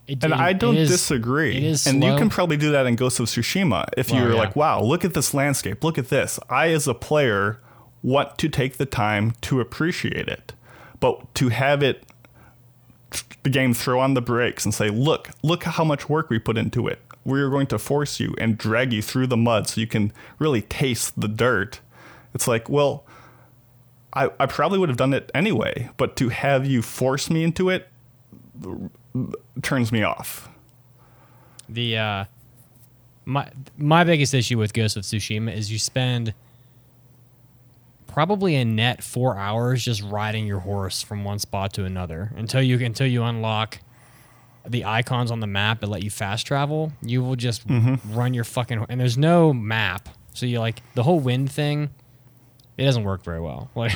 [0.07, 1.57] It, and I don't is, disagree.
[1.87, 4.39] and you can probably do that in Ghost of Tsushima if well, you're yeah.
[4.39, 6.39] like, wow, look at this landscape, look at this.
[6.47, 7.59] I, as a player,
[8.03, 10.53] want to take the time to appreciate it,
[10.99, 12.03] but to have it,
[13.41, 16.57] the game throw on the brakes and say, look, look how much work we put
[16.57, 16.99] into it.
[17.23, 20.61] We're going to force you and drag you through the mud so you can really
[20.61, 21.79] taste the dirt.
[22.35, 23.05] It's like, well,
[24.13, 27.69] I, I probably would have done it anyway, but to have you force me into
[27.69, 27.87] it
[29.61, 30.49] turns me off.
[31.69, 32.25] The uh,
[33.25, 36.33] my my biggest issue with Ghost of Tsushima is you spend
[38.07, 42.61] probably a net four hours just riding your horse from one spot to another until
[42.61, 43.79] you until you unlock
[44.67, 46.91] the icons on the map that let you fast travel.
[47.01, 48.15] You will just mm-hmm.
[48.15, 51.89] run your fucking and there's no map, so you like the whole wind thing.
[52.77, 53.69] It doesn't work very well.
[53.75, 53.93] Like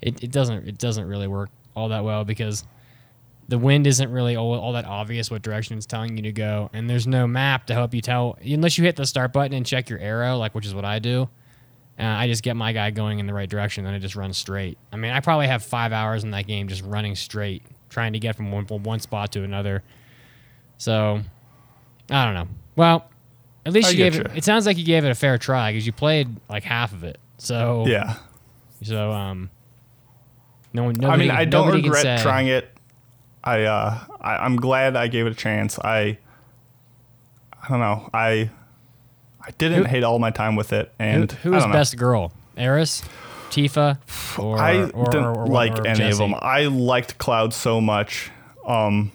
[0.00, 2.64] it, it doesn't it doesn't really work all that well because
[3.48, 6.70] the wind isn't really all, all that obvious what direction it's telling you to go,
[6.72, 9.64] and there's no map to help you tell unless you hit the start button and
[9.64, 11.28] check your arrow, like which is what I do.
[11.98, 14.32] Uh, I just get my guy going in the right direction, and I just run
[14.32, 14.78] straight.
[14.92, 18.20] I mean, I probably have five hours in that game just running straight, trying to
[18.20, 19.82] get from one from one spot to another.
[20.76, 21.20] So,
[22.10, 22.48] I don't know.
[22.76, 23.10] Well,
[23.66, 24.36] at least I you gave get it.
[24.36, 27.02] It sounds like you gave it a fair try because you played like half of
[27.02, 27.18] it.
[27.38, 28.16] So Yeah.
[28.82, 29.50] So um,
[30.72, 31.04] no one.
[31.04, 32.77] I mean, I don't regret trying it.
[33.48, 35.78] I, uh, I I'm glad I gave it a chance.
[35.78, 36.18] I
[37.62, 38.08] I don't know.
[38.12, 38.50] I
[39.40, 42.32] I didn't Who- hate all my time with it, and who I was best girl?
[42.56, 43.02] Eris,
[43.50, 43.98] Tifa,
[44.38, 46.10] or I or, didn't or- or- like any Jessie?
[46.12, 46.34] of them.
[46.40, 48.30] I liked Cloud so much.
[48.66, 49.12] Um,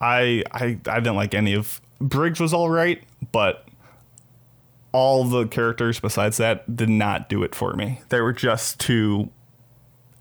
[0.00, 3.66] I I I didn't like any of Biggs was all right, but
[4.90, 8.00] all the characters besides that did not do it for me.
[8.08, 9.30] They were just too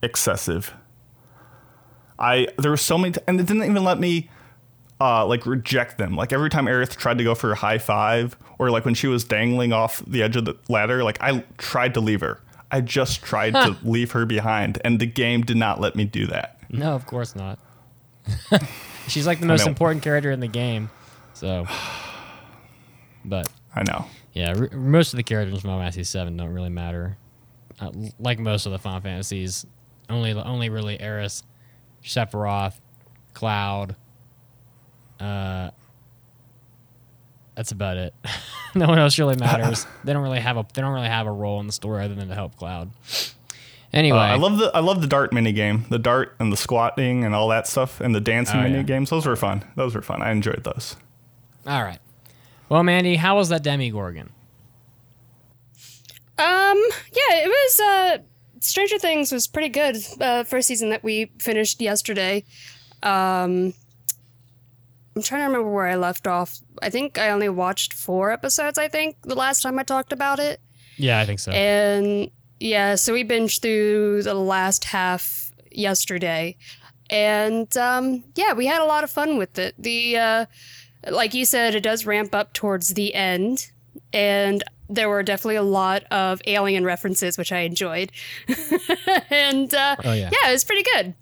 [0.04, 0.73] excessive.
[2.21, 4.29] I there were so many, t- and it didn't even let me
[5.01, 6.15] uh, like reject them.
[6.15, 9.07] Like every time Aerith tried to go for a high five, or like when she
[9.07, 12.39] was dangling off the edge of the ladder, like I tried to leave her.
[12.69, 16.27] I just tried to leave her behind, and the game did not let me do
[16.27, 16.60] that.
[16.69, 17.60] No, of course not.
[19.07, 20.89] She's like the most important character in the game.
[21.34, 21.65] So,
[23.25, 24.05] but I know.
[24.34, 27.17] yeah, r- most of the characters from Final Fantasy Seven don't really matter.
[27.79, 29.65] Uh, like most of the Final Fantasies,
[30.10, 31.43] only only really Eris,
[32.03, 32.73] Sephiroth,
[33.33, 33.95] Cloud.
[35.19, 35.71] Uh,
[37.55, 38.13] that's about it.
[38.75, 39.85] no one else really matters.
[40.03, 42.15] they don't really have a they don't really have a role in the story other
[42.15, 42.91] than to help Cloud.
[43.93, 46.57] Anyway, Uh, I love the I love the dart mini game, the dart and the
[46.57, 48.83] squatting and all that stuff, and the dancing Oh, mini yeah.
[48.83, 49.09] games.
[49.09, 49.63] Those were fun.
[49.75, 50.21] Those were fun.
[50.21, 50.95] I enjoyed those.
[51.67, 51.99] All right.
[52.69, 54.29] Well, Mandi, how was that Demigorgon?
[56.37, 56.77] Um,
[57.13, 57.79] yeah, it was.
[57.79, 58.17] Uh,
[58.62, 59.97] Stranger Things was pretty good.
[60.19, 62.43] Uh, first season that we finished yesterday.
[63.04, 63.74] Um,
[65.15, 66.60] I'm trying to remember where I left off.
[66.82, 68.78] I think I only watched four episodes.
[68.78, 70.62] I think the last time I talked about it,
[70.95, 71.52] Yeah, I think so.
[71.52, 76.56] and yeah, so we binged through the last half yesterday,
[77.10, 79.74] and um, yeah, we had a lot of fun with it.
[79.80, 80.45] The uh,
[81.10, 83.71] like you said, it does ramp up towards the end,
[84.13, 88.12] and there were definitely a lot of alien references, which I enjoyed.
[89.30, 90.30] and uh, Oh, yeah.
[90.32, 91.15] yeah, it was pretty good.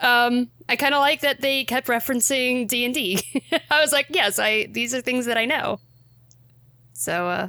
[0.00, 3.22] Um, I kind of like that they kept referencing D and D.
[3.70, 5.78] I was like, yes, I these are things that I know.
[6.94, 7.48] So uh,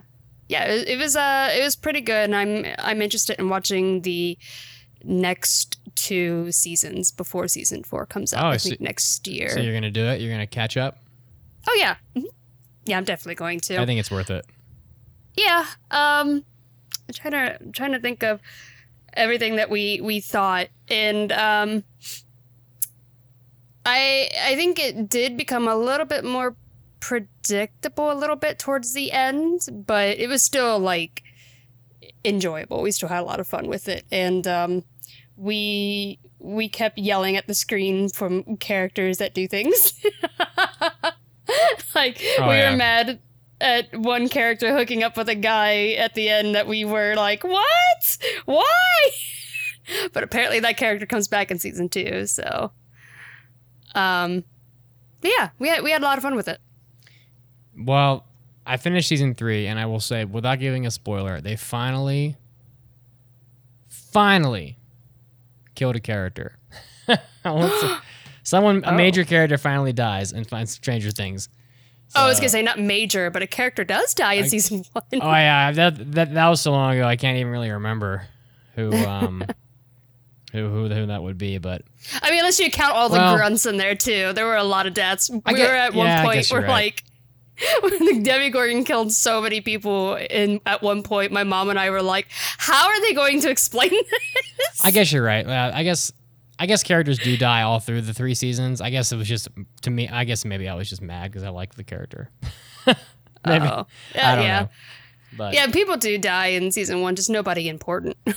[0.50, 4.02] yeah, it, it was uh, it was pretty good, and I'm I'm interested in watching
[4.02, 4.38] the
[5.04, 8.44] next two seasons before season four comes out.
[8.46, 9.50] Oh, I so- think next year.
[9.50, 10.20] So you're gonna do it?
[10.22, 10.98] You're gonna catch up?
[11.70, 12.26] oh yeah, Mhm.
[12.86, 13.80] yeah, I'm definitely going to.
[13.80, 14.46] I think it's worth it.
[15.36, 16.44] Yeah um
[17.08, 18.42] i'm trying to I'm trying to think of
[19.14, 21.84] everything that we we thought and um
[23.86, 26.56] i i think it did become a little bit more
[27.00, 31.24] predictable a little bit towards the end but it was still like
[32.24, 34.84] enjoyable we still had a lot of fun with it and um
[35.36, 39.94] we we kept yelling at the screen from characters that do things
[41.96, 42.72] like Oh, we yeah.
[42.72, 43.20] were mad
[43.62, 47.44] at one character hooking up with a guy at the end that we were like,
[47.44, 48.18] what?
[48.46, 49.12] Why?
[50.14, 52.72] but apparently that character comes back in season two, so
[53.96, 54.44] um
[55.22, 56.60] yeah, we had we had a lot of fun with it.
[57.78, 58.26] Well,
[58.66, 62.38] I finished season three, and I will say, without giving a spoiler, they finally,
[63.88, 64.78] finally
[65.76, 66.58] killed a character.
[67.08, 67.96] I won't say-
[68.44, 68.96] Someone, a Oh.
[68.96, 71.48] major character, finally dies and finds Stranger Things.
[72.16, 74.84] Oh, I was gonna say not major, but a character does die in I- season
[74.94, 75.04] one.
[75.14, 77.08] Oh yeah, that, that that was so long ago.
[77.08, 78.24] I can't even really remember
[78.76, 79.44] who um
[80.52, 81.58] who who who that would be.
[81.58, 81.84] But
[82.22, 84.34] I mean, unless you count all the grunts in there too.
[84.34, 85.30] There were a lot of deaths.
[85.30, 86.70] We get- were at one yeah, I point where right.
[86.70, 87.04] like
[87.82, 91.90] when the Demigorgon killed so many people in at one point, my mom and I
[91.92, 93.90] were like, How are they going to explain
[94.58, 94.82] this?
[94.84, 95.46] I guess you're right.
[95.48, 96.12] I guess
[96.62, 98.82] I guess characters do die all through the three seasons.
[98.82, 99.48] I guess it was just
[99.82, 100.08] to me.
[100.08, 102.30] I guess maybe I was just mad because I liked the character.
[102.86, 103.88] maybe Oh.
[104.16, 104.60] I don't yeah.
[104.62, 104.70] know.
[105.36, 108.16] But Yeah, people do die in season one, just nobody important.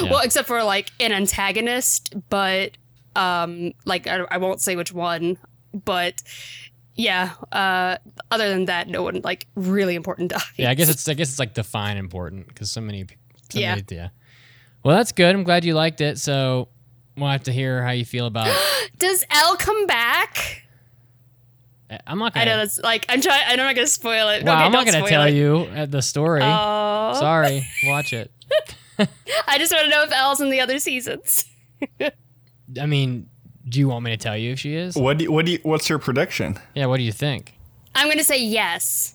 [0.00, 2.78] Well, except for like an antagonist, but
[3.14, 5.36] um, like I, I won't say which one,
[5.74, 6.22] but
[6.94, 7.32] yeah.
[7.52, 7.96] Uh,
[8.30, 10.40] other than that, no one like really important dies.
[10.56, 13.04] yeah, I guess it's I guess it's like define important because so many.
[13.50, 13.74] So Yeah.
[13.74, 14.08] Many, yeah.
[14.82, 15.34] Well, that's good.
[15.34, 16.18] I'm glad you liked it.
[16.18, 16.68] So
[17.16, 18.54] we'll have to hear how you feel about.
[18.98, 20.62] Does El come back?
[22.06, 22.44] I'm not gonna.
[22.44, 23.42] I know that's like I'm trying.
[23.46, 24.44] I'm not gonna spoil it.
[24.44, 25.34] Wow, Okay, I'm not gonna tell it.
[25.34, 26.40] you uh, the story.
[26.42, 28.30] Oh, Sorry, watch it.
[29.48, 31.44] I just want to know if El's in the other seasons.
[32.00, 33.28] I mean,
[33.68, 34.96] do you want me to tell you if she is?
[34.96, 36.58] What do you, what do you, what's your prediction?
[36.74, 37.54] Yeah, what do you think?
[37.94, 39.14] I'm gonna say yes.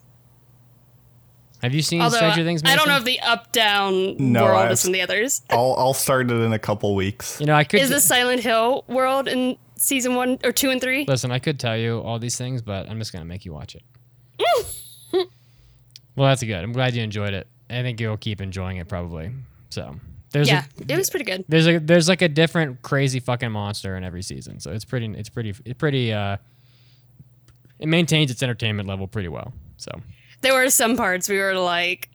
[1.64, 2.62] Have you seen Although Stranger Things?
[2.66, 5.42] I don't know if the up down No, world I've- is in the others.
[5.50, 7.40] I'll I'll start it in a couple weeks.
[7.40, 10.80] You know, I could Is the Silent Hill world in season one or two and
[10.80, 11.06] three?
[11.08, 11.32] listen.
[11.32, 13.84] I could tell you all these things, but I'm just gonna make you watch it.
[16.16, 16.64] well, that's good.
[16.64, 17.48] I'm glad you enjoyed it.
[17.70, 19.32] I think you'll keep enjoying it probably.
[19.70, 19.96] So
[20.32, 21.44] there's Yeah, a, it was pretty good.
[21.50, 24.60] there's a there's like a different crazy fucking monster in every season.
[24.60, 26.38] So it's pretty it's pretty it's pretty uh
[27.80, 29.54] it maintains its entertainment level pretty well.
[29.78, 29.92] So
[30.42, 32.10] There were some parts we were like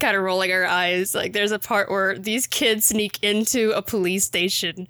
[0.00, 1.14] kind of rolling our eyes.
[1.14, 4.88] Like there's a part where these kids sneak into a police station.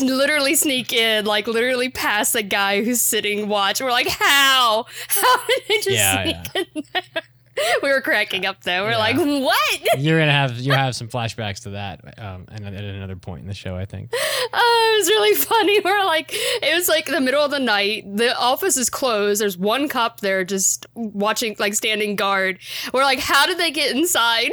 [0.00, 3.80] Literally sneak in, like literally past a guy who's sitting watch.
[3.80, 4.86] We're like, how?
[5.08, 7.22] How did they just Yeah, sneak in there?
[7.82, 8.84] We were cracking up though.
[8.84, 8.98] We're Yeah.
[8.98, 9.80] like, what?
[9.98, 13.46] you're gonna have you have some flashbacks to that um, and at another point in
[13.48, 14.10] the show, I think.
[14.12, 15.80] Oh, it was really funny.
[15.80, 18.04] We're like, it was like the middle of the night.
[18.16, 19.40] The office is closed.
[19.40, 22.58] There's one cop there just watching, like standing guard.
[22.92, 24.50] We're like, how did they get inside?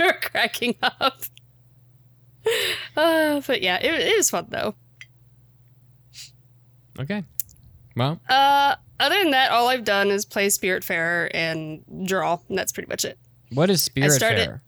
[0.00, 1.20] We're cracking up.
[2.96, 4.74] Uh, but yeah, it, it was fun though.
[6.98, 7.24] Okay.
[7.96, 12.72] Well, Uh, other than that, all I've done is play Spiritfarer and draw, and that's
[12.72, 13.18] pretty much it.
[13.52, 14.62] what is Spirit started- Fair?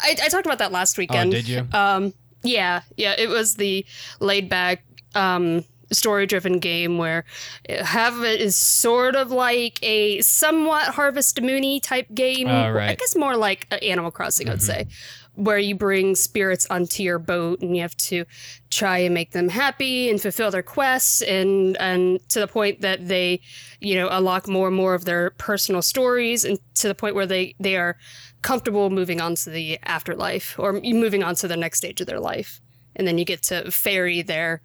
[0.00, 1.28] I, I talked about that last weekend.
[1.32, 1.66] Oh, did you?
[1.72, 3.86] Um, yeah, yeah, it was the
[4.20, 4.84] laid back,
[5.14, 7.24] um, story driven game where
[7.68, 12.48] half of it is sort of like a somewhat Harvest Moony type game.
[12.48, 12.88] Oh, I right.
[12.90, 12.98] Mm-hmm.
[12.98, 14.88] guess more like Animal Crossing, I'd say,
[15.36, 18.24] where you bring spirits onto your boat and you have to
[18.70, 23.08] try and make them happy and fulfill their quests and and to the point that
[23.08, 23.40] they,
[23.80, 27.26] you know, unlock more and more of their personal stories and to the point where
[27.26, 27.96] they they are
[28.42, 32.20] comfortable moving on to the afterlife or moving on to the next stage of their
[32.20, 32.60] life.
[32.94, 34.62] And then you get to ferry their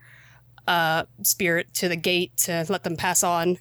[0.68, 3.58] uh, spirit to the gate to let them pass on.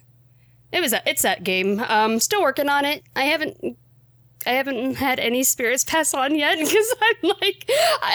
[0.71, 1.07] It was that.
[1.07, 1.79] It's that game.
[1.87, 3.03] Um, still working on it.
[3.15, 3.77] I haven't.
[4.45, 7.69] I haven't had any spirits pass on yet because I'm like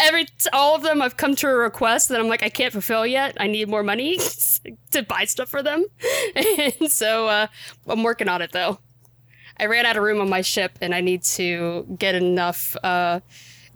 [0.05, 3.07] every all of them I've come to a request that I'm like I can't fulfill
[3.07, 3.37] yet.
[3.39, 4.19] I need more money
[4.91, 5.85] to buy stuff for them,
[6.37, 7.47] and so uh,
[7.87, 8.79] I'm working on it though.
[9.59, 13.21] I ran out of room on my ship and I need to get enough uh,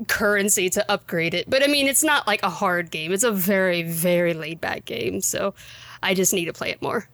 [0.09, 1.49] currency to upgrade it.
[1.49, 3.13] But I mean, it's not like a hard game.
[3.13, 5.21] It's a very, very laid back game.
[5.21, 5.55] So
[6.03, 7.09] I just need to play it more.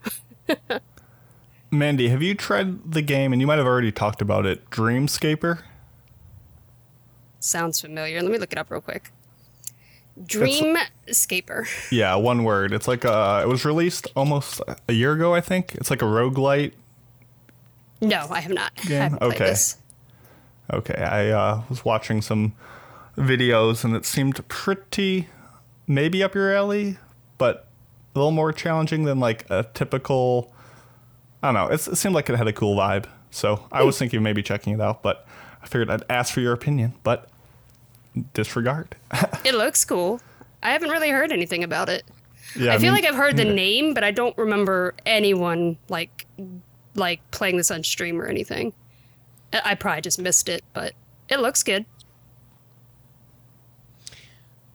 [1.78, 3.32] Mandi, have you tried the game?
[3.32, 4.70] And you might have already talked about it.
[4.70, 5.62] Dreamscaper.
[7.40, 8.22] Sounds familiar.
[8.22, 9.10] Let me look it up real quick.
[10.20, 11.66] Dreamscaper.
[11.90, 12.72] Yeah, one word.
[12.72, 13.42] It's like a.
[13.44, 15.74] It was released almost a year ago, I think.
[15.74, 16.72] It's like a roguelite.
[18.00, 18.72] No, I have not.
[18.78, 19.00] I Game?
[19.00, 19.38] haven't Okay.
[19.38, 19.78] this.
[20.72, 22.54] Okay, I uh, was watching some
[23.16, 25.28] videos and it seemed pretty,
[25.86, 26.96] maybe up your alley,
[27.36, 27.68] but
[28.14, 30.53] a little more challenging than like a typical.
[31.44, 31.66] I don't know.
[31.66, 33.86] It's, it seemed like it had a cool vibe, so I hmm.
[33.86, 35.02] was thinking of maybe checking it out.
[35.02, 35.26] But
[35.62, 37.28] I figured I'd ask for your opinion, but
[38.32, 38.96] disregard.
[39.44, 40.22] It looks cool.
[40.62, 42.04] I haven't really heard anything about it.
[42.56, 46.26] yeah, I feel mean- like I've heard the name, but I don't remember anyone like
[46.94, 48.72] like playing this on stream or anything.
[49.52, 50.94] I I probably just missed it, but
[51.28, 51.84] it looks good.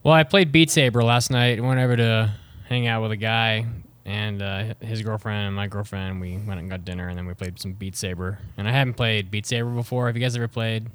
[0.04, 1.64] Well, I played Beat Saber last night.
[1.64, 2.36] Went over to
[2.68, 3.66] hang out with a guy
[4.10, 6.20] and uh, his girlfriend and my girlfriend.
[6.20, 8.40] We went and got dinner, and then we played some Beat Saber.
[8.58, 10.08] And I haven't played Beat Saber before.
[10.08, 10.88] Have you guys ever played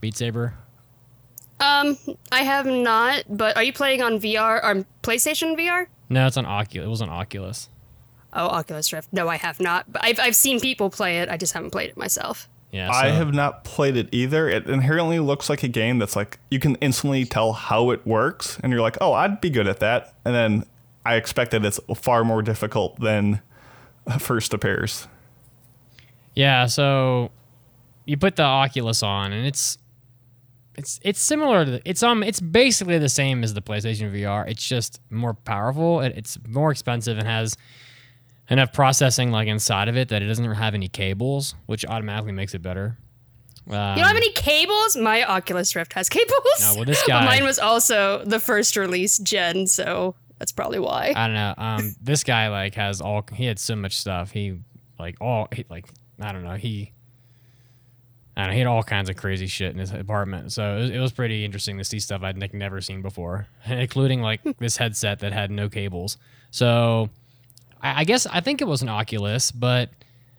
[0.00, 0.54] Beat Saber?
[1.60, 1.96] Um,
[2.32, 5.86] I have not, but are you playing on VR or PlayStation VR?
[6.10, 6.86] No, it's on Oculus.
[6.86, 7.68] It was on Oculus.
[8.32, 9.12] Oh, Oculus Rift.
[9.12, 9.90] No, I have not.
[9.90, 11.28] But I've I've seen people play it.
[11.28, 12.48] I just haven't played it myself.
[12.72, 14.48] Yeah, I have not played it either.
[14.48, 18.58] It inherently looks like a game that's like you can instantly tell how it works,
[18.62, 20.14] and you're like, oh, I'd be good at that.
[20.24, 20.64] And then
[21.06, 23.40] I expect that it's far more difficult than
[24.18, 25.06] first appears.
[26.34, 27.30] Yeah, so
[28.04, 29.78] you put the Oculus on, and it's
[30.76, 34.48] it's it's similar to the, it's um it's basically the same as the PlayStation VR.
[34.48, 36.00] It's just more powerful.
[36.00, 37.56] It, it's more expensive and has
[38.50, 42.54] enough processing like inside of it that it doesn't have any cables, which automatically makes
[42.54, 42.98] it better.
[43.68, 44.96] Um, You don't have any cables?
[44.96, 46.30] My Oculus Rift has cables.
[46.60, 50.78] No, well, this but guy- mine was also the first release gen, so that's probably
[50.78, 51.12] why.
[51.16, 51.54] I don't know.
[51.56, 54.30] Um, this guy like has all he had so much stuff.
[54.30, 54.58] He
[54.98, 55.86] like all he, like
[56.20, 56.54] I don't know.
[56.54, 56.92] He
[58.36, 58.52] I don't know.
[58.52, 60.52] He had all kinds of crazy shit in his apartment.
[60.52, 63.46] So it was, it was pretty interesting to see stuff I'd like never seen before,
[63.66, 66.18] including like this headset that had no cables.
[66.50, 67.08] So
[67.80, 69.90] I, I guess I think it was an Oculus, but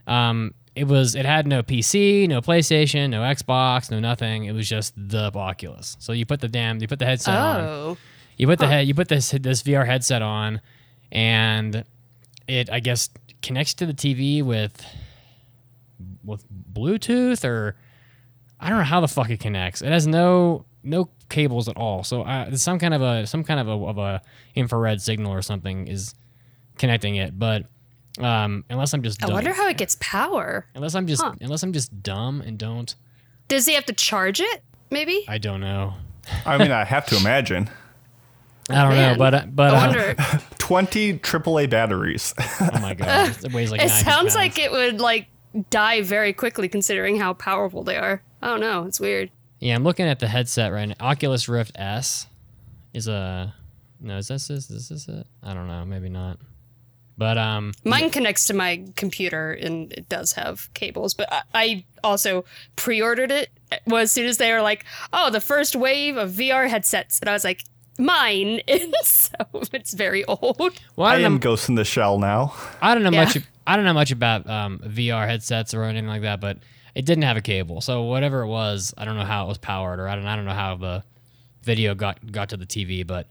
[0.06, 4.45] um, it was it had no PC, no PlayStation, no Xbox, no nothing.
[4.45, 5.98] It was just the Oculus.
[6.00, 7.98] So you put the damn you put the headset on oh.
[8.38, 10.61] You put the head, you put this this VR headset on,
[11.11, 11.83] and
[12.47, 13.09] it I guess
[13.41, 14.83] connects to the TV with
[16.23, 17.75] with Bluetooth or
[18.59, 19.81] I don't know how the fuck it connects.
[19.81, 22.03] It has no no cables at all.
[22.03, 24.21] So uh, some kind of a some kind of a, of a
[24.55, 26.15] infrared signal or something is
[26.77, 27.38] connecting it.
[27.38, 27.65] But
[28.19, 29.31] um, unless I'm just Dumb.
[29.31, 30.65] I wonder how it gets power.
[30.75, 31.33] unless I'm just Huh.
[31.41, 32.95] unless I'm just dumb and don't
[33.47, 34.63] Does he have to charge it?
[34.89, 35.25] Maybe.
[35.27, 35.93] I don't know.
[36.45, 37.69] I mean, I have to imagine.
[38.70, 39.13] I don't Man.
[39.13, 42.34] know, but uh, but I uh, 20 AAA batteries.
[42.59, 44.36] oh my god, it weighs like it 90 sounds pounds.
[44.36, 45.28] like it would like
[45.70, 48.22] die very quickly considering how powerful they are.
[48.41, 48.84] I don't know.
[48.84, 49.32] It's weird.
[49.59, 50.95] Yeah, I'm looking at the headset right now.
[50.99, 52.28] Oculus Rift S
[52.93, 53.53] is a
[53.99, 54.18] no.
[54.18, 55.26] Is this is this, is it?
[55.41, 55.86] I don't know.
[55.86, 56.38] Maybe not.
[57.20, 61.86] But um, Mine connects to my computer and it does have cables, but I, I
[62.03, 62.45] also
[62.76, 63.49] pre-ordered it
[63.88, 67.30] well, as soon as they were like, "Oh, the first wave of VR headsets," and
[67.30, 67.63] I was like,
[67.98, 69.30] "Mine," and so
[69.74, 70.74] it's very old.
[70.95, 72.54] well, I, I am know, Ghost in the Shell now.
[72.82, 73.26] I don't know Yeah.
[73.26, 73.38] much.
[73.66, 76.58] I don't know much about um, VR headsets or anything like that, but
[76.95, 77.82] it didn't have a cable.
[77.82, 80.26] So whatever it was, I don't know how it was powered, or I don't.
[80.26, 81.04] I don't know how the
[81.64, 83.28] video got got to the TV, but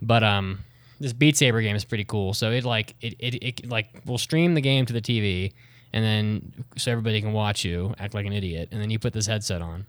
[0.00, 0.60] but um,
[1.00, 2.32] this Beat Saber game is pretty cool.
[2.34, 5.52] So it like it it, it like will stream the game to the TV,
[5.92, 9.12] and then so everybody can watch you act like an idiot, and then you put
[9.12, 9.84] this headset on,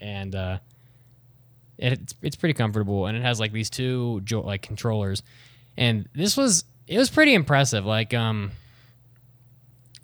[0.00, 0.58] and uh,
[1.78, 5.22] it, it's it's pretty comfortable, and it has like these two jo- like controllers,
[5.76, 7.84] and this was it was pretty impressive.
[7.84, 8.52] Like um,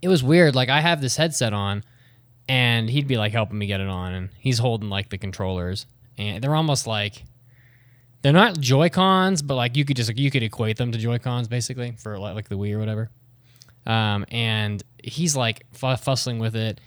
[0.03, 0.55] it was weird.
[0.55, 1.85] Like I have this headset on,
[2.49, 5.87] and he'd be like helping me get it on, and he's holding like the controllers,
[6.17, 7.25] and they're almost like
[8.23, 10.99] they're not Joy Cons, but like you could just like you could equate them to
[10.99, 13.11] Joy Cons basically for like, like the Wii or whatever.
[13.87, 16.81] Um, and he's like f- fussing with it,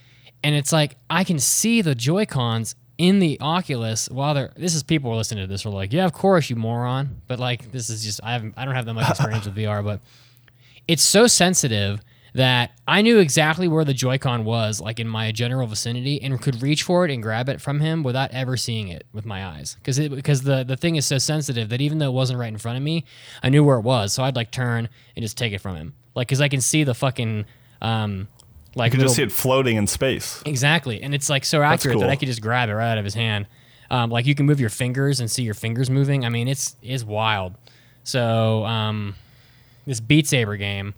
[0.44, 4.52] and it's like I can see the Joy Cons in the Oculus while they're.
[4.56, 7.40] This is people are listening to this are like, yeah, of course you moron, but
[7.40, 10.02] like this is just I haven't I don't have that much experience with VR, but
[10.88, 12.00] it's so sensitive
[12.36, 16.62] that I knew exactly where the Joy-Con was, like in my general vicinity, and could
[16.62, 19.78] reach for it and grab it from him without ever seeing it with my eyes.
[19.80, 22.60] Because because the the thing is so sensitive that even though it wasn't right in
[22.60, 23.04] front of me,
[23.42, 24.14] I knew where it was.
[24.14, 26.84] So I'd like turn and just take it from him, like because I can see
[26.84, 27.46] the fucking
[27.82, 28.28] um
[28.76, 30.42] like You can just see it floating in space.
[30.46, 32.10] Exactly, and it's like so accurate that.
[32.10, 33.48] I could just grab it right out of his hand.
[33.90, 36.24] Um, like you can move your fingers and see your fingers moving.
[36.26, 37.56] I mean, it's it's wild.
[38.04, 39.16] So um,
[39.86, 40.94] this Beat Saber game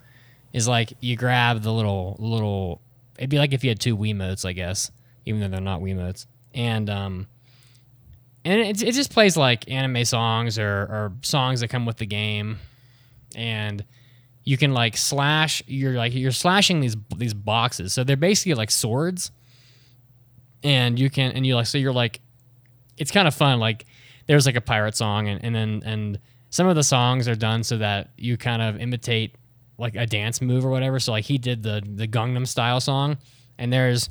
[0.52, 2.80] is like you grab the little little.
[3.18, 4.90] It'd be like if you had two Wiimotes, I guess,
[5.26, 7.26] even though they're not Wiimotes, and um,
[8.44, 12.06] and it it just plays like anime songs or or songs that come with the
[12.06, 12.58] game,
[13.34, 13.84] and
[14.44, 17.92] you can like slash you're like you're slashing these these boxes.
[17.92, 19.30] So they're basically like swords.
[20.62, 22.20] And you can and you like so you're like
[22.96, 23.58] it's kind of fun.
[23.58, 23.86] Like
[24.26, 26.18] there's like a pirate song and, and then and
[26.50, 29.34] some of the songs are done so that you kind of imitate
[29.76, 31.00] like a dance move or whatever.
[31.00, 33.18] So like he did the the Gangnam style song.
[33.58, 34.10] And there's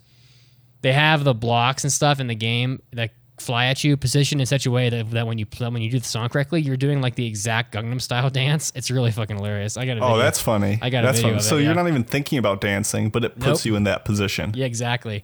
[0.81, 3.11] they have the blocks and stuff in the game that
[3.43, 5.89] fly at you positioned in such a way that, that when you play, when you
[5.91, 9.35] do the song correctly you're doing like the exact Gangnam style dance it's really fucking
[9.35, 10.79] hilarious I got Oh, that's funny.
[10.81, 11.35] I got that's funny.
[11.35, 11.65] it, So yeah.
[11.65, 13.65] you're not even thinking about dancing, but it puts Nope.
[13.65, 14.53] you in that position.
[14.55, 15.23] Yeah, exactly.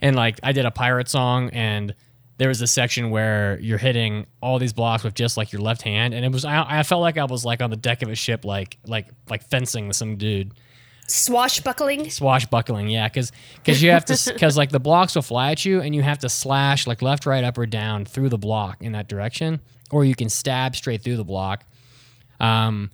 [0.00, 1.94] And like I did a pirate song and
[2.38, 5.82] there was a section where you're hitting all these blocks with just like your left
[5.82, 8.08] hand and it was I, I felt like I was like on the deck of
[8.08, 10.52] a ship like like like fencing with some dude
[11.08, 12.10] Swashbuckling.
[12.10, 15.80] swashbuckling yeah because because you have to because like the blocks will fly at you
[15.80, 18.92] and you have to slash like left right up or down through the block in
[18.92, 21.64] that direction or you can stab straight through the block
[22.40, 22.90] um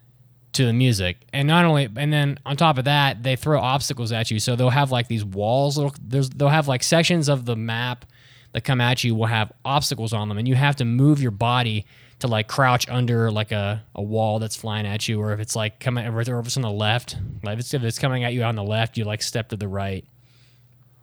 [0.53, 4.13] to the music and not only and then on top of that they throw obstacles
[4.13, 7.57] at you so they'll have like these walls there's, they'll have like sections of the
[7.57, 8.05] map
[8.53, 11.33] that come at you will have obstacles on them and you have to move your
[11.33, 11.85] body
[12.21, 15.57] to like crouch under like a, a wall that's flying at you or if it's
[15.57, 18.33] like coming or if it's on the left like if it's, if it's coming at
[18.33, 20.05] you on the left you like step to the right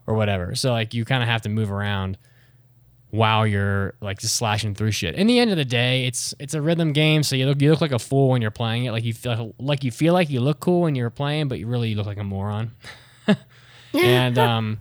[0.07, 2.17] or whatever so like you kind of have to move around
[3.11, 5.15] while you're like just slashing through shit.
[5.15, 7.69] In the end of the day, it's it's a rhythm game, so you look you
[7.69, 8.91] look like a fool when you're playing it.
[8.91, 11.67] Like you feel like you feel like you look cool when you're playing, but you
[11.67, 12.71] really look like a moron.
[13.93, 14.79] and um,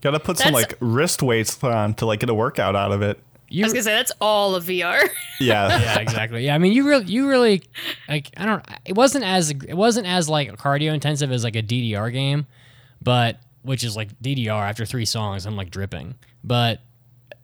[0.00, 2.92] Got to put some That's- like wrist weights on to like get a workout out
[2.92, 3.20] of it.
[3.50, 5.08] I was gonna say that's all of VR.
[5.40, 5.68] Yeah.
[5.68, 6.54] yeah exactly yeah.
[6.56, 7.62] I mean you really you really
[8.08, 11.62] like I don't it wasn't as it wasn't as like cardio intensive as like a
[11.62, 12.46] DDR game,
[13.00, 16.80] but which is like DDR after three songs I'm like dripping, but.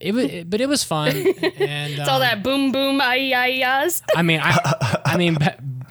[0.00, 3.46] It was, but it was fun, and It's all um, that boom boom ay ay
[3.60, 4.02] yas.
[4.14, 5.38] I mean, I, I mean,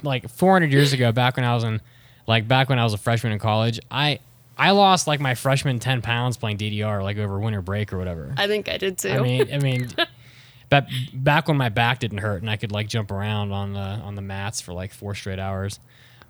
[0.04, 1.82] like 400 years ago, back when I was in,
[2.28, 4.20] like back when I was a freshman in college, I,
[4.58, 8.34] I lost like my freshman 10 pounds playing DDR like over winter break or whatever.
[8.38, 9.10] I think I did too.
[9.10, 9.88] I mean, I mean,
[10.70, 13.80] but back when my back didn't hurt and I could like jump around on the
[13.80, 15.80] on the mats for like four straight hours.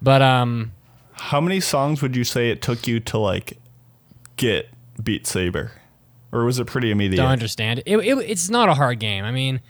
[0.02, 0.72] But um,
[1.14, 3.58] How many songs would you say it took you to like
[4.36, 4.70] get
[5.02, 5.72] Beat Saber,
[6.32, 7.18] or was it pretty immediate?
[7.18, 7.84] don't understand it.
[7.88, 8.18] It, it.
[8.30, 9.24] It's not a hard game.
[9.24, 9.62] I mean,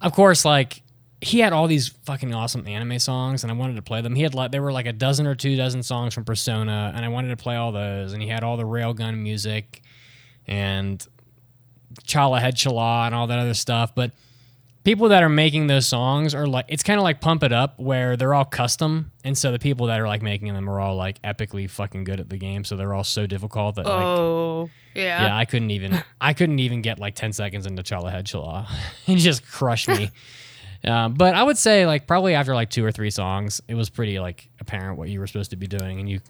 [0.00, 0.82] of course, like
[1.22, 4.14] he had all these fucking awesome anime songs, and I wanted to play them.
[4.14, 7.04] He had like there were like a dozen or two dozen songs from Persona, and
[7.04, 8.12] I wanted to play all those.
[8.12, 9.82] And he had all the railgun music,
[10.46, 11.06] and
[12.04, 13.94] Cha-La Head-Cha-La and all that other stuff.
[13.94, 14.12] But
[14.82, 17.78] people that are making those songs are like it's kind of like Pump It Up,
[17.78, 20.96] where they're all custom, and so the people that are like making them are all
[20.96, 22.64] like epically fucking good at the game.
[22.64, 25.26] So they're all so difficult that like Oh, yeah.
[25.26, 28.66] yeah, I couldn't even I couldn't even get like ten seconds into Cha-La Head-Cha-La.
[29.04, 30.10] he just crushed me.
[30.84, 33.90] um, but I would say like probably after like two or three songs, it was
[33.90, 36.20] pretty like apparent what you were supposed to be doing, and you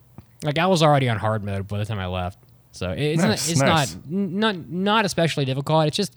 [0.42, 2.38] like I was already on hard mode by the time I left.
[2.72, 3.94] So it's Nice, not it's nice.
[4.09, 5.86] not not not especially difficult.
[5.86, 6.14] It's just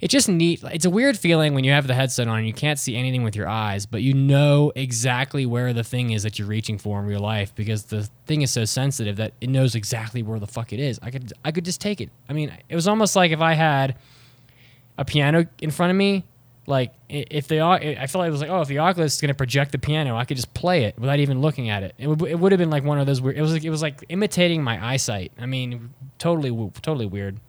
[0.00, 0.60] it's just neat.
[0.64, 3.22] It's a weird feeling when you have the headset on and you can't see anything
[3.22, 6.98] with your eyes, but you know exactly where the thing is that you're reaching for
[6.98, 10.46] in real life because the thing is so sensitive that it knows exactly where the
[10.46, 10.98] fuck it is.
[11.02, 12.10] I could I could just take it.
[12.28, 13.94] I mean, it was almost like if I had
[14.98, 16.24] a piano in front of me,
[16.66, 19.20] like if they au- I felt like it was like, oh, if the Oculus is
[19.20, 21.94] going to project the piano, I could just play it without even looking at it.
[21.98, 23.36] It would, it would have been like one of those weird.
[23.36, 25.32] It was like, it was like imitating my eyesight.
[25.38, 26.50] I mean, totally
[26.80, 27.40] totally weird.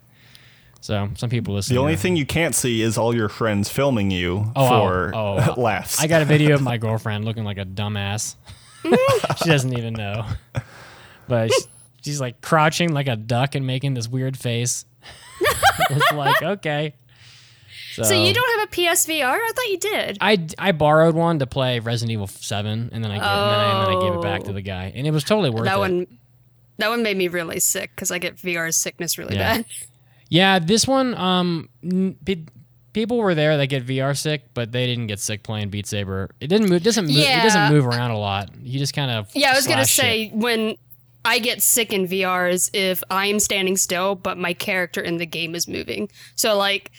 [0.81, 1.75] So some people listen.
[1.75, 5.15] The only thing you can't see is all your friends filming you Oh, oh for
[5.15, 5.61] oh, oh.
[5.61, 6.01] laughs.
[6.01, 8.35] I got a video of my girlfriend looking like a dumbass.
[9.37, 10.25] she doesn't even know,
[11.27, 11.51] but
[12.03, 14.85] she's like crouching like a duck and making this weird face.
[15.89, 16.95] it's like okay.
[17.93, 19.23] So, So you don't have a PSVR?
[19.25, 20.17] I thought you did.
[20.21, 23.59] I, I borrowed one to play Resident Evil Seven, and then I gave, and then
[23.59, 25.65] I, and then I gave it back to the guy, and it was totally worth
[25.65, 25.79] that it.
[25.79, 26.07] one
[26.79, 29.57] that one made me really sick because I get VR sickness really Yeah.
[29.57, 29.65] bad.
[30.29, 32.45] Yeah, this one, um, n- pe-
[32.93, 36.31] people were there that get VR sick, but they didn't get sick playing Beat Saber.
[36.39, 36.81] It didn't move.
[36.81, 37.15] Doesn't move.
[37.17, 38.49] It doesn't move around a lot.
[38.63, 40.33] You just kind of Yeah, I was gonna say shit.
[40.35, 40.75] when
[41.23, 45.27] I get sick in VR is if I'm standing still, but my character in the
[45.27, 46.09] game is moving.
[46.35, 46.89] So like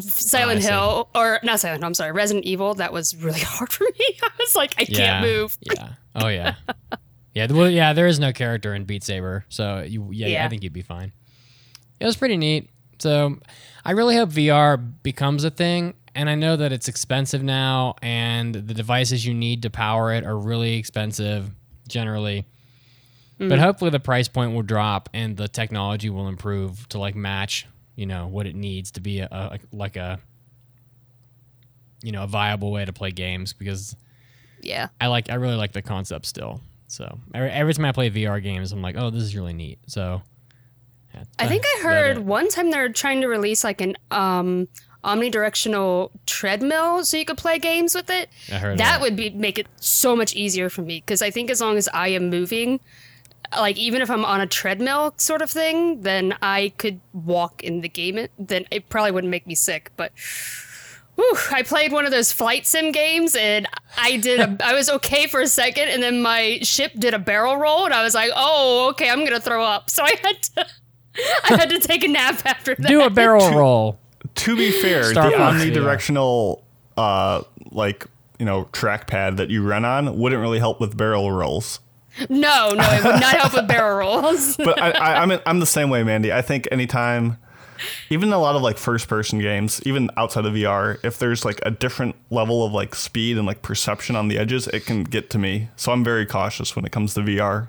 [0.00, 0.68] Silent Oh.
[0.68, 4.06] Hill or not Silent Hill, I'm sorry, Resident Evil, that was really hard for me.
[4.22, 4.96] I was like, I Yeah.
[4.96, 5.58] can't move.
[5.60, 5.88] Yeah.
[6.14, 6.54] Oh yeah.
[7.34, 7.46] yeah.
[7.50, 7.92] Well, yeah.
[7.92, 10.08] There is no character in Beat Saber, so you.
[10.12, 10.46] Yeah, Yeah.
[10.46, 11.12] I think you'd be fine.
[12.00, 12.70] It was pretty neat.
[13.00, 13.38] So,
[13.84, 15.94] I really hope VR becomes a thing.
[16.14, 20.24] And I know that it's expensive now, and the devices you need to power it
[20.24, 21.48] are really expensive
[21.86, 22.44] generally.
[23.38, 23.58] But mm.
[23.60, 27.68] hopefully, the price point will drop and the technology will improve to like match,
[27.98, 30.20] you know, what it needs to be a, a like a,
[32.00, 33.96] you know, a viable way to play games because
[34.62, 34.88] Yeah.
[35.00, 36.60] I like I really like the concept still.
[36.86, 39.80] So every, every time I play VR games, I'm like, oh, this is really neat.
[39.88, 40.22] So
[41.12, 44.68] yeah, I think I heard one time they're trying to release like an um
[45.04, 48.28] omnidirectional treadmill so you could play games with it.
[48.52, 49.00] I heard that that.
[49.00, 51.88] would be make it so much easier for me because I think as long as
[51.92, 52.78] I am moving,
[53.56, 57.80] like even if I'm on a treadmill sort of thing, then I could walk in
[57.80, 58.18] the game.
[58.18, 60.12] It then it probably wouldn't make me sick, but.
[61.14, 64.88] Whew, I played one of those flight sim games and I did a I was
[64.88, 68.14] okay for a second and then my ship did a barrel roll and I was
[68.14, 70.66] like, "Oh, okay, I'm going to throw up." So I had to
[71.42, 72.86] I had to take a nap after that.
[72.86, 73.98] do a barrel roll.
[74.36, 75.72] to be fair, Star the Fox, yeah.
[75.72, 76.62] omnidirectional,
[76.96, 77.42] uh,
[77.72, 78.06] like
[78.38, 81.80] you know, trackpad that you run on wouldn't really help with barrel rolls.
[82.28, 84.56] No, no, it would not help with barrel rolls.
[84.56, 86.32] But I, I, I'm I'm the same way, Mandi.
[86.32, 87.38] I think anytime,
[88.10, 91.60] even a lot of like first person games, even outside of VR, if there's like
[91.64, 95.30] a different level of like speed and like perception on the edges, it can get
[95.30, 95.68] to me.
[95.76, 97.68] So I'm very cautious when it comes to VR.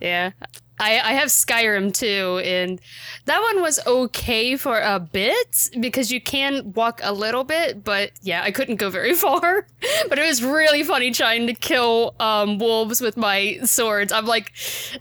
[0.00, 0.32] Yeah.
[0.78, 2.80] I, I have Skyrim too, and
[3.26, 8.10] that one was okay for a bit because you can walk a little bit, but
[8.22, 9.66] yeah, I couldn't go very far.
[10.08, 14.12] But it was really funny trying to kill um, wolves with my swords.
[14.12, 14.52] I'm like,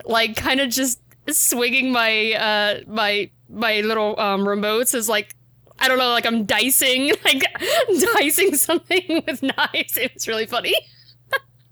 [0.06, 1.00] like kind of just
[1.30, 5.36] swinging my uh, my my little um, remotes as like
[5.80, 7.44] I don't know, like I'm dicing, like
[8.14, 9.98] dicing something with knives.
[9.98, 10.74] It was really funny.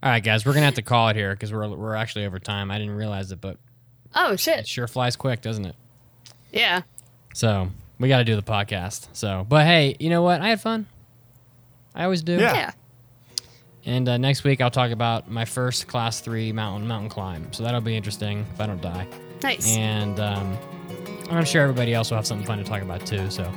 [0.04, 2.40] All right, guys, we're gonna have to call it here because we're we're actually over
[2.40, 2.72] time.
[2.72, 3.58] I didn't realize it, but
[4.16, 4.68] Oh it shit!
[4.68, 5.76] sure flies quick, doesn't it?
[6.52, 6.82] Yeah.
[7.34, 9.08] So we got to do the podcast.
[9.14, 10.42] So, but hey, you know what?
[10.42, 10.88] I had fun.
[11.96, 12.34] I always do.
[12.34, 12.54] Yeah.
[12.54, 12.72] Yeah.
[13.86, 17.52] And uh, next week I'll talk about my first class three mountain mountain climb.
[17.54, 19.08] So that'll be interesting if I don't die.
[19.42, 19.76] Nice.
[19.76, 20.58] And um,
[21.32, 23.30] I'm sure everybody else will have something fun to talk about too.
[23.30, 23.52] So,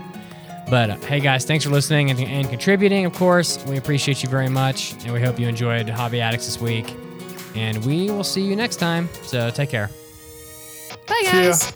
[0.71, 3.05] but uh, hey guys, thanks for listening and, and contributing.
[3.05, 6.61] Of course, we appreciate you very much, and we hope you enjoyed Hobby Addicts this
[6.61, 6.95] week.
[7.55, 9.09] And we will see you next time.
[9.23, 9.91] So take care.
[11.07, 11.73] Bye, guys.